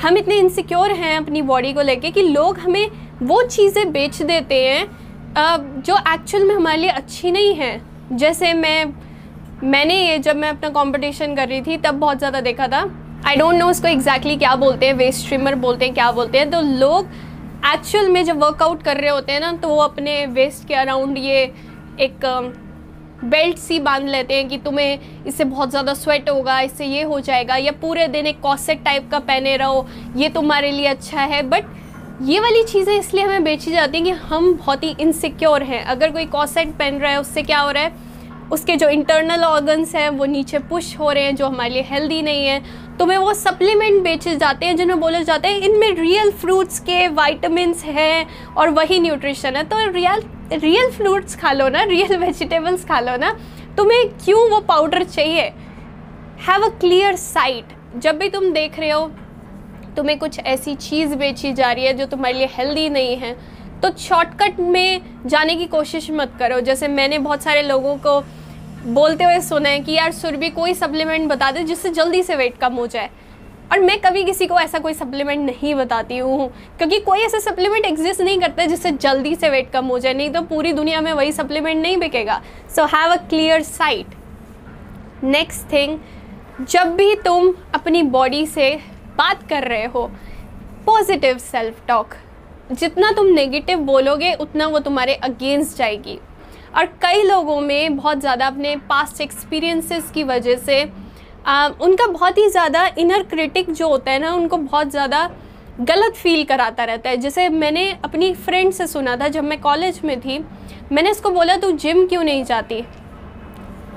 हम 0.02 0.18
इतने 0.18 0.36
इनसिक्योर 0.36 0.92
हैं 0.94 1.16
अपनी 1.18 1.42
बॉडी 1.42 1.74
को 1.74 1.82
लेके 1.82 2.12
कि 2.12 2.24
लोग 2.24 2.58
हमें 2.60 2.90
वो 3.22 3.42
चीज़ें 3.44 3.92
बेच 3.92 4.22
देते 4.22 4.64
हैं 4.64 5.82
जो 5.82 5.98
एक्चुअल 6.14 6.44
में 6.48 6.54
हमारे 6.56 6.78
लिए 6.78 6.90
अच्छी 6.92 7.32
नहीं 7.32 7.54
है। 7.56 7.82
जैसे 8.14 8.54
मैं, 8.54 8.94
मैंने 9.64 9.96
ये 10.02 10.18
जब 10.20 10.36
मैं 10.36 10.50
अपना 10.50 10.70
कंपटीशन 10.72 11.36
कर 11.36 11.48
रही 11.48 11.62
थी, 11.62 11.78
तब 11.78 11.96
बहुत 11.96 12.18
ज़्यादा 12.18 12.42
देखा 12.42 12.68
था। 12.68 12.82
आई 13.26 13.36
डोंट 13.36 13.56
नो 13.56 13.70
उसको 13.70 13.88
एग्जैक्टली 13.88 14.30
exactly 14.30 14.40
क्या 14.40 14.56
बोलते 14.58 14.86
हैं 14.86 14.94
वेस्ट 14.94 15.20
स्ट्रीमर 15.20 15.56
बोलते 15.58 15.86
हैं, 15.86 15.94
क्या 15.94 16.12
बोलते 16.12 16.38
हैं। 16.38 16.50
तो 16.52 16.62
लोग 16.62 17.10
एक्चुअल 17.66 18.10
में 18.10 18.24
जब 18.26 18.44
वर्कआउट 18.44 18.84
कर 18.84 18.98
रहे 18.98 19.10
होते 19.10 19.32
हैं 19.32 19.40
ना 19.40 19.52
तो 19.54 19.70
वो 19.70 19.82
अपने 19.82 20.26
वेस्ट 20.28 20.68
के 20.68 20.74
अराउंड 20.76 21.18
ये 21.18 21.42
एक 22.00 22.26
बेल्ट 23.24 23.58
सी 23.58 23.80
बाँध 23.80 24.04
लेते 24.04 24.34
हैं 24.34 24.48
कि 24.50 24.58
तुम्हें 24.58 25.24
इससे 25.26 25.44
बहुत 25.44 25.70
ज़्यादा 25.70 25.94
स्वेट 25.94 26.30
होगा, 26.30 26.60
इससे 26.62 26.86
ये 26.86 27.02
हो 27.02 27.20
जाएगा, 27.20 27.56
या 27.56 27.72
पूरे 27.72 28.08
दिन 28.08 28.28
एक 28.28 28.40
कॉसेट 28.40 28.84
टाइप 28.84 29.10
का 29.12 29.20
पहने 29.20 29.56
रहो, 29.58 29.88
ये 30.16 30.30
तुम्हारे 30.30 30.72
लिए 30.72 30.88
अच्छा 30.88 31.22
है। 31.22 31.42
बट 31.44 31.66
ये 32.22 32.40
वाली 32.40 32.64
चीज़ें 32.64 32.94
इसलिए 33.00 33.24
हमें 33.24 33.44
बेची 33.44 33.72
जाती 33.72 33.98
हैं 33.98 34.06
कि 34.06 34.12
हम 34.12 34.54
बहुत 34.54 34.84
ही 34.84 34.96
इनसिक्योर 35.00 35.64
हैं। 35.64 35.84
अगर 35.86 36.12
कोई 36.12 36.26
कॉसेट 36.26 36.68
पहन 36.68 37.00
रहा 37.00 37.12
है, 37.12 37.20
उससे 37.20 37.44
क्या 37.44 37.60
हो 37.60 37.72
रहा 37.72 37.84
है? 37.84 38.06
उसके 38.52 38.76
जो 38.76 38.90
इंटरनल 38.90 39.44
ऑर्गन्स 39.44 39.96
हैं, 39.96 40.10
वो 40.10 40.26
नीचे 40.26 40.60
पुश 40.60 40.98
हो 41.00 41.12
रहे 41.12 41.24
हैं, 41.24 41.36
जो 41.36 41.48
हमारे 41.48 41.70
लिए 41.70 41.82
हेल्दी 41.82 42.22
नहीं 42.22 42.46
है। 42.46 42.62
तुम्हें 43.00 43.18
वो 43.18 43.34
सप्लीमेंट 43.34 44.02
बेचे 44.04 44.36
जाते 44.36 44.66
हैं, 44.66 44.76
जिन्हें 44.76 45.00
बोले 45.00 45.24
जाते 45.24 45.48
हैं, 45.48 45.60
इनमें 45.60 45.92
रियल 45.92 46.32
फ्रूट्स 46.32 46.80
के 46.80 47.08
वाइटमिनस 47.08 47.84
हैं 47.84 48.28
और 48.56 48.70
वही 48.70 49.00
न्यूट्रिशन 49.00 49.56
है। 49.56 49.64
तो 49.64 49.92
रियल 49.92 50.22
रियल 50.54 50.92
फ्रूट्स 50.92 51.36
खा 51.36 51.52
लो 51.52 51.68
ना 51.70 51.84
रियल 51.84 52.18
वेजिटेबल्स 52.18 52.86
खा 52.86 53.00
लो 53.00 53.16
ना, 53.18 53.32
तुम्हें 53.78 54.10
क्यों 54.16 54.50
वो 54.50 54.60
पाउडर 54.68 55.04
चाहिए? 55.06 55.42
हैव 56.48 56.64
अ 56.64 56.70
क्लियर 56.80 57.16
साइट 57.16 57.74
जब 57.98 58.18
भी 58.18 58.30
तुम 58.30 58.52
देख 58.54 58.80
रहे 58.80 58.90
हो, 58.90 59.08
तुम्हें 59.98 60.18
कुछ 60.20 60.40
ऐसी 60.40 60.76
चीज़ 60.78 61.16
बेची 61.16 61.54
जा 61.54 61.72
रही 61.72 61.86
है 61.86 61.94
जो 61.94 62.06
तुम्हारे 62.06 62.38
लिए 62.38 62.48
हेल्दी 62.52 62.90
नहीं 62.90 63.16
है 63.18 63.36
तो 63.82 63.92
शॉर्टकट 64.00 64.60
में 64.60 65.02
जाने 65.26 65.56
की 65.56 65.66
कोशिश 65.68 66.10
मत 66.12 66.34
करो। 66.40 66.60
जैसे 66.62 66.88
मैंने 66.88 67.18
बहुत 67.20 67.44
सारे 67.44 67.62
लोगों 67.62 67.96
को 67.98 68.20
बोलते 68.86 69.24
हुए 69.24 69.40
सुना 69.42 69.70
है 69.70 69.80
कि 69.80 69.92
यार, 69.92 70.12
सुरभि 70.12 70.50
कोई 70.50 70.74
सप्लीमेंट 70.74 71.30
बता 71.30 71.52
दे 71.52 71.64
जिससे 71.64 71.90
जल्दी 71.92 72.22
से 72.24 72.36
वेट 72.36 72.58
कम 72.58 72.74
हो 72.74 72.88
जाए। 72.88 73.10
और 73.72 73.80
मैं 73.80 74.00
कभी 74.02 74.24
किसी 74.24 74.46
को 74.48 74.60
ऐसा 74.60 74.80
कोई 74.80 74.94
सप्लीमेंट 74.94 75.46
नहीं 75.46 75.74
बताती 75.76 76.18
हूँ, 76.18 76.48
क्योंकि 76.78 77.00
कोई 77.00 77.20
ऐसा 77.20 77.40
सप्लीमेंट 77.42 77.86
एग्जिस्ट 77.86 78.22
नहीं 78.22 78.40
करता 78.40 78.66
जिससे 78.66 78.92
जल्दी 78.94 79.34
से 79.36 79.50
वेट 79.50 79.72
कम 79.72 79.86
हो 79.86 79.98
जाए, 80.00 80.14
नहीं 80.14 80.30
तो 80.32 80.42
पूरी 80.44 80.74
दुनिया 80.74 81.02
में 81.02 81.12
वही 81.14 81.32
सप्लीमेंट 81.32 81.82
नहीं 81.82 81.98
बिकेगा। 81.98 82.42
So 82.76 82.86
have 82.88 83.12
a 83.12 83.18
clear 83.30 83.64
sight 83.64 84.16
next 85.24 85.72
thing 85.74 85.98
जब 86.62 86.96
भी 86.96 87.16
तुम 87.16 87.54
अपनी 87.76 88.04
बॉडी 88.06 88.46
से 88.48 88.70
बात 89.18 89.48
कर 89.50 89.64
रहे 89.64 89.86
हो 89.86 90.10
पॉजिटिव 90.86 91.38
सेल्फ 91.40 91.86
टॉक 91.88 92.14
जितना 92.72 93.12
तुम 93.12 93.26
नेगेटिव 93.26 93.80
बोलोगे, 93.80 94.34
उतना 94.34 94.68
वो 94.68 94.80
तुम्हारे 94.80 95.14
अगेंस्ट 95.16 95.78
जाएगी। 95.78 96.18
और 96.76 96.86
कई 97.02 97.24
लोगों 97.24 97.60
में 97.62 97.96
बहुत 97.98 98.20
ज़्यादा 98.20 98.48
अपने 98.48 98.76
पास्ट 98.90 99.22
एक्सपीरियंसेस 99.22 100.12
की 100.12 100.24
वजह 100.24 100.56
से 100.58 100.84
उनका 101.48 102.08
बहुत 102.08 102.38
ही 102.38 102.50
ज़्यादा 102.50 102.86
इनर 102.98 103.24
क्रिटिक 103.26 103.72
जो 103.72 103.88
होता 103.90 104.12
है 104.12 104.20
ना, 104.20 104.32
उनको 104.34 104.58
बहुत 104.58 104.90
ज़्यादा 104.92 105.30
गलत 105.82 106.16
फील 106.16 106.44
कराता 106.44 106.84
रहता 106.84 107.10
है। 107.10 107.18
जैसे 107.18 107.48
मैंने 107.50 107.92
अपनी 108.04 108.34
फ्रेंड 108.36 108.72
से 108.74 108.88
सुना 108.88 109.16
था, 109.18 109.28
जब 109.28 109.44
मैं 109.44 109.60
कॉलेज 109.62 110.02
में 110.06 110.20
थी, 110.22 110.38
मैंने 110.92 111.12
उसको 111.12 111.30
बोला, 111.30 111.56
तू 111.58 111.72
जिम 111.74 112.06
क्यों 112.08 112.24
नहीं 112.24 112.44
जाती? 112.44 112.84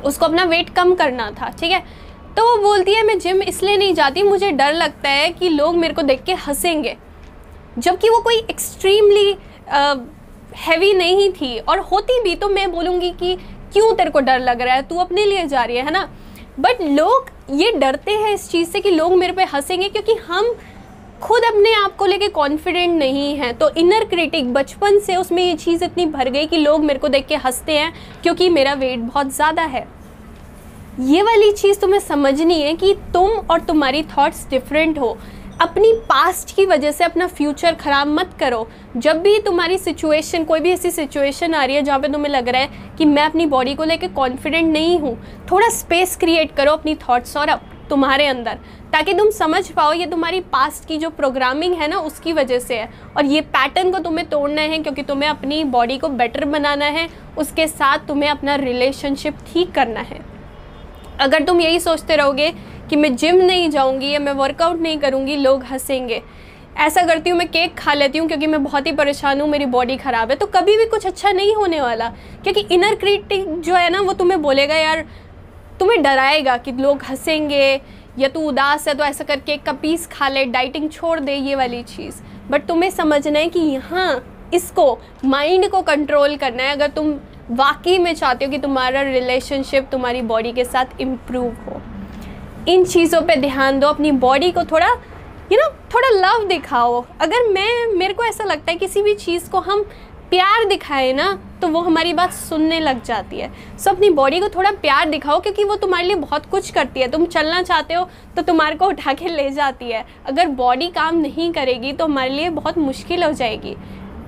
उसको 0.04 0.26
अपना 0.26 0.45
वेट 0.45 0.71
कम 0.71 0.95
करना 0.95 1.30
था, 1.33 1.49
ठीक 1.50 1.73
है? 1.73 1.80
तो 2.37 2.45
वो 2.47 2.57
बोलती 2.62 2.95
है, 2.95 3.02
मैं 3.02 3.19
जिम 3.19 3.42
इसलिए 3.42 3.76
नहीं 3.76 3.95
जाती, 3.95 4.23
मुझे 4.23 4.50
डर 4.52 4.73
लगता 4.75 5.09
है 5.09 5.30
कि 5.30 5.49
लोग 5.49 5.76
मेरे 5.76 5.95
को 5.95 6.02
देख 6.02 6.23
के 6.25 6.35
हंसेंगे। 6.47 6.97
जबकि 7.78 8.09
वो 8.09 8.21
कोई 8.21 8.37
एक्सट्रीमली 8.50 9.37
हैवी 10.59 10.92
नहीं 10.92 11.30
थी 11.33 11.59
और 11.59 11.78
होती 11.83 12.21
भी 12.23 12.35
तो 12.35 12.49
मैं 12.49 12.71
बोलूँगी 12.73 13.11
कि 13.12 13.35
क्यों 13.73 13.92
तेरे 13.97 14.11
को 14.11 14.21
डर 14.21 14.38
लग 14.40 14.61
रहा 14.62 14.75
है? 14.75 14.83
तू 14.83 14.97
अपने 14.99 15.25
लिए 15.26 15.47
जा 15.47 15.64
रही 15.64 15.76
है 15.76 15.85
है 15.85 15.90
ना? 15.90 16.09
बट 16.61 16.80
लोग 16.83 17.30
ये 17.52 17.71
डरते 17.73 18.12
हैं 18.12 18.33
इस 18.35 18.49
चीज़ 18.50 18.69
से 18.71 18.80
कि 18.80 18.90
लोग 18.90 19.12
मेरे 19.12 19.33
पे 19.33 19.45
हंसेंगे 19.45 19.88
क्योंकि 19.88 20.14
हम 20.26 20.52
खुद 21.23 21.45
अपने 21.45 21.73
आप 21.75 21.97
को 21.97 22.07
लेके 22.07 22.28
कॉन्फिडेंट 22.28 22.99
नहीं 22.99 23.35
है। 23.37 23.52
तो 23.52 23.69
इनर 23.71 24.04
क्रिटिक 24.04 24.52
बचपन 24.54 24.99
से 24.99 25.16
उसमें 25.16 25.42
ये 25.42 25.54
चीज़ 25.57 25.85
इतनी 25.85 26.07
भर 26.07 26.28
गई 26.28 26.47
कि 26.47 26.57
लोग 26.57 26.85
मेरे 26.85 26.99
को 26.99 27.09
देख 27.09 27.26
के 27.26 27.37
हँसते 27.37 27.78
हैं 27.78 27.92
क्योंकि 28.23 28.49
मेरा 28.49 28.75
वेट 28.75 28.99
बहुत 28.99 29.35
ज़्यादा 29.35 29.62
है। 29.64 29.87
ये 31.00 31.23
वाली 31.23 31.50
चीज़ 31.52 31.80
तुम्हें 31.80 32.00
समझनी 32.00 32.61
है 32.61 32.75
कि 32.75 32.95
तुम 33.12 33.30
और 33.50 33.61
तुम्हारी 33.61 34.02
थॉट्स 34.16 34.49
डिफरेंट 34.50 34.99
हो। 34.99 35.16
अपनी 35.61 35.93
पास्ट 36.09 36.55
की 36.57 36.64
वजह 36.67 36.90
से 36.90 37.05
अपना 37.05 37.26
फ्यूचर 37.29 37.75
ख़राब 37.75 38.09
मत 38.09 38.31
करो। 38.40 38.67
जब 38.97 39.21
भी 39.23 39.38
तुम्हारी 39.40 39.76
सिचुएशन 39.79 40.45
कोई 40.45 40.61
भी 40.61 40.71
ऐसी 40.71 40.90
सिचुएशन 40.90 41.55
आ 41.55 41.64
रही 41.64 41.76
है 41.76 41.83
जहाँ 41.83 41.99
पे 42.00 42.09
तुम्हें 42.09 42.31
लग 42.33 42.49
रहा 42.49 42.61
है 42.62 42.95
कि 42.99 43.05
मैं 43.05 43.23
अपनी 43.23 43.47
बॉडी 43.47 43.75
को 43.75 43.85
लेकर 43.85 44.09
कॉन्फिडेंट 44.12 44.73
नहीं 44.73 44.99
हूँ, 45.00 45.17
थोड़ा 45.50 45.69
स्पेस 45.71 46.17
क्रिएट 46.17 46.55
करो 46.57 46.73
अपनी 46.73 46.95
थॉट्स 46.99 47.37
और 47.37 47.49
अब 47.49 47.61
तुम्हारे 47.90 48.26
अंदर, 48.26 48.59
ताकि 48.93 49.14
तुम 49.14 49.31
समझ 49.31 49.71
पाओ 49.71 49.93
ये 49.93 50.07
तुम्हारी 50.07 50.40
पास्ट 50.43 50.88
की 50.88 50.97
जो 50.99 51.11
प्रोग्रामिंग 51.11 51.75
है 51.75 51.88
ना, 51.88 51.97
उसकी 51.99 52.33
वजह 52.33 52.59
से 52.59 52.79
है। 52.79 52.88
और 53.17 53.25
ये 53.25 53.40
पैटर्न 53.40 53.90
को 53.93 53.99
तुम्हें 53.99 54.29
तोड़ना 54.29 54.62
है, 54.62 54.79
क्योंकि 54.79 55.02
तुम्हें 55.02 55.29
अपनी 55.31 55.62
बॉडी 55.67 55.99
को 55.99 56.09
बेटर 56.11 56.45
बनाना 56.47 56.85
है, 56.87 57.09
उसके 57.38 57.67
साथ 57.69 58.07
तुम्हें 58.09 58.31
अपना 58.31 58.55
रिलेशनशिप 58.57 59.38
ठीक 59.47 59.73
करना 59.73 60.00
है। 60.02 60.21
अगर 61.21 61.43
तुम 61.45 61.61
यही 61.61 61.81
सोचते 61.81 62.17
रहोगे 62.17 62.52
कि 62.91 62.97
मैं 62.97 63.15
जिम 63.17 63.37
नहीं 63.37 63.71
जाऊँगी 63.71 64.11
या 64.11 64.19
मैं 64.19 64.33
वर्कआउट 64.33 64.81
नहीं 64.81 64.99
करूँगी, 64.99 65.37
लोग 65.37 65.65
हंसेंगे। 65.65 66.23
ऐसा 66.79 67.03
करती 67.03 67.31
हूँ, 67.31 67.39
मैं 67.39 67.47
केक 67.49 67.75
खा 67.79 67.95
लेती 67.95 68.19
हूँ, 68.19 68.26
क्योंकि 68.29 68.47
मैं 68.47 68.63
बहुत 68.65 68.87
ही 68.87 68.93
परेशान 68.93 69.41
हूँ, 69.41 69.49
मेरी 69.49 69.67
बॉडी 69.67 69.97
ख़राब 69.97 70.31
है। 70.31 70.37
तो 70.37 70.47
कभी 70.47 70.76
भी 70.76 70.87
कुछ 70.87 71.07
अच्छा 71.07 71.33
नहीं 71.33 71.55
होने 71.55 71.81
वाला, 71.81 72.09
क्योंकि 72.43 72.61
इनर 72.75 72.95
क्रिटिक 72.95 73.61
जो 73.61 73.75
है 73.75 73.91
ना, 73.91 74.00
वो 74.00 74.13
तुम्हें 74.13 74.41
बोलेगा, 74.43 74.75
यार, 74.75 75.05
तुम्हें 75.81 76.03
डराएगा 76.03 76.57
कि 76.57 76.73
लोग 76.73 77.03
हंसेंगे, 77.03 77.81
या 78.19 78.29
तू 78.29 78.41
उदास 78.41 78.89
है 78.89 78.95
तो 78.95 79.05
ऐसा 79.05 79.25
करके 79.25 79.53
एक 79.53 79.63
का 79.63 79.73
पीस 79.73 80.07
खा 80.07 80.29
ले 80.29 80.45
डाइटिंग 80.45 80.91
छोड़ 80.91 81.19
दे, 81.21 81.35
ये 81.35 81.55
वाली 81.55 81.83
चीज़। 81.83 82.21
बट 82.50 82.67
तुम्हें 82.67 82.91
समझना 82.91 83.39
है 83.39 83.49
कि 83.49 83.61
यहाँ 83.61 84.23
इसको 84.55 84.99
माइंड 85.25 85.69
को 85.71 85.83
कंट्रोल 85.83 86.37
करना 86.37 86.63
है। 86.63 86.73
अगर 86.73 86.89
तुम 86.89 87.15
वाकई 87.50 87.99
में 87.99 88.15
चाहते 88.15 88.45
हो 88.45 88.50
कि 88.50 88.59
तुम्हारा 88.59 89.03
रिलेशनशिप 89.03 89.89
तुम्हारी 89.93 90.23
बॉडी 90.23 90.53
के 90.53 90.65
साथ 90.65 91.00
इम्प्रूव 91.00 91.57
हो। 91.67 91.79
इन 92.68 92.84
चीज़ों 92.84 93.20
पे 93.23 93.36
ध्यान 93.36 93.78
दो 93.80 93.88
अपनी 93.88 94.10
बॉडी 94.12 94.50
को 94.50 94.64
थोड़ा 94.64 94.86
यू 94.86 95.58
you 95.58 95.58
नो 95.58 95.68
know, 95.68 95.94
थोड़ा 95.94 96.08
लव 96.10 96.46
दिखाओ। 96.49 97.04
अगर 97.20 97.49
मैं 97.49 97.96
मेरे 97.96 98.14
को 98.14 98.25
ऐसा 98.25 98.44
लगता 98.44 98.70
है 98.73 98.78
किसी 98.78 99.02
भी 99.02 99.14
चीज़ 99.14 99.49
को 99.50 99.60
हम 99.60 99.82
प्यार 100.30 100.64
दिखाए 100.64 101.12
ना 101.12 101.32
तो 101.62 101.68
वो 101.68 101.80
हमारी 101.80 102.12
बात 102.14 102.32
सुनने 102.32 102.78
लग 102.80 103.02
जाती 103.04 103.38
है। 103.38 103.50
सो 103.78 103.90
अपनी 103.90 104.10
बॉडी 104.10 104.40
को 104.40 104.49
थोड़ा 104.49 104.70
प्यार 104.73 105.08
दिखाओ 105.10 105.40
क्योंकि 105.40 105.64
वो 105.64 105.76
तुम्हारे 105.76 106.06
लिए 106.06 106.16
बहुत 106.16 106.46
कुछ 106.46 106.70
करती 106.70 107.00
है। 107.00 107.08
तुम 107.10 107.26
चलना 107.26 107.62
चाहते 107.62 107.94
हो 107.94 108.08
तो 108.36 108.42
तुम्हारे 108.42 108.76
को 108.76 108.86
उठा 108.86 109.12
के 109.12 109.28
ले 109.28 109.50
जाती 109.50 109.90
है। 109.90 110.04
अगर 110.26 110.49
बॉडी 110.62 110.88
काम 110.88 111.16
नहीं 111.16 111.52
करेगी 111.52 111.92
तो 111.92 112.04
हमारे 112.04 112.30
लिए 112.30 112.50
बहुत 112.50 112.78
मुश्किल 112.78 113.25
हो 113.25 113.32
जाएगी। 113.32 113.76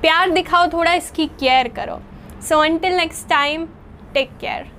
प्यार 0.02 0.30
दिखाओ 0.30 0.66
थोड़ा 0.66 0.94
इसकी 0.94 1.26
केयर 1.40 1.68
करो। 1.68 2.00
So 2.48 2.58
until 2.58 2.96
next 2.96 3.28
time 3.28 3.66
take 4.14 4.30
care 4.40 4.71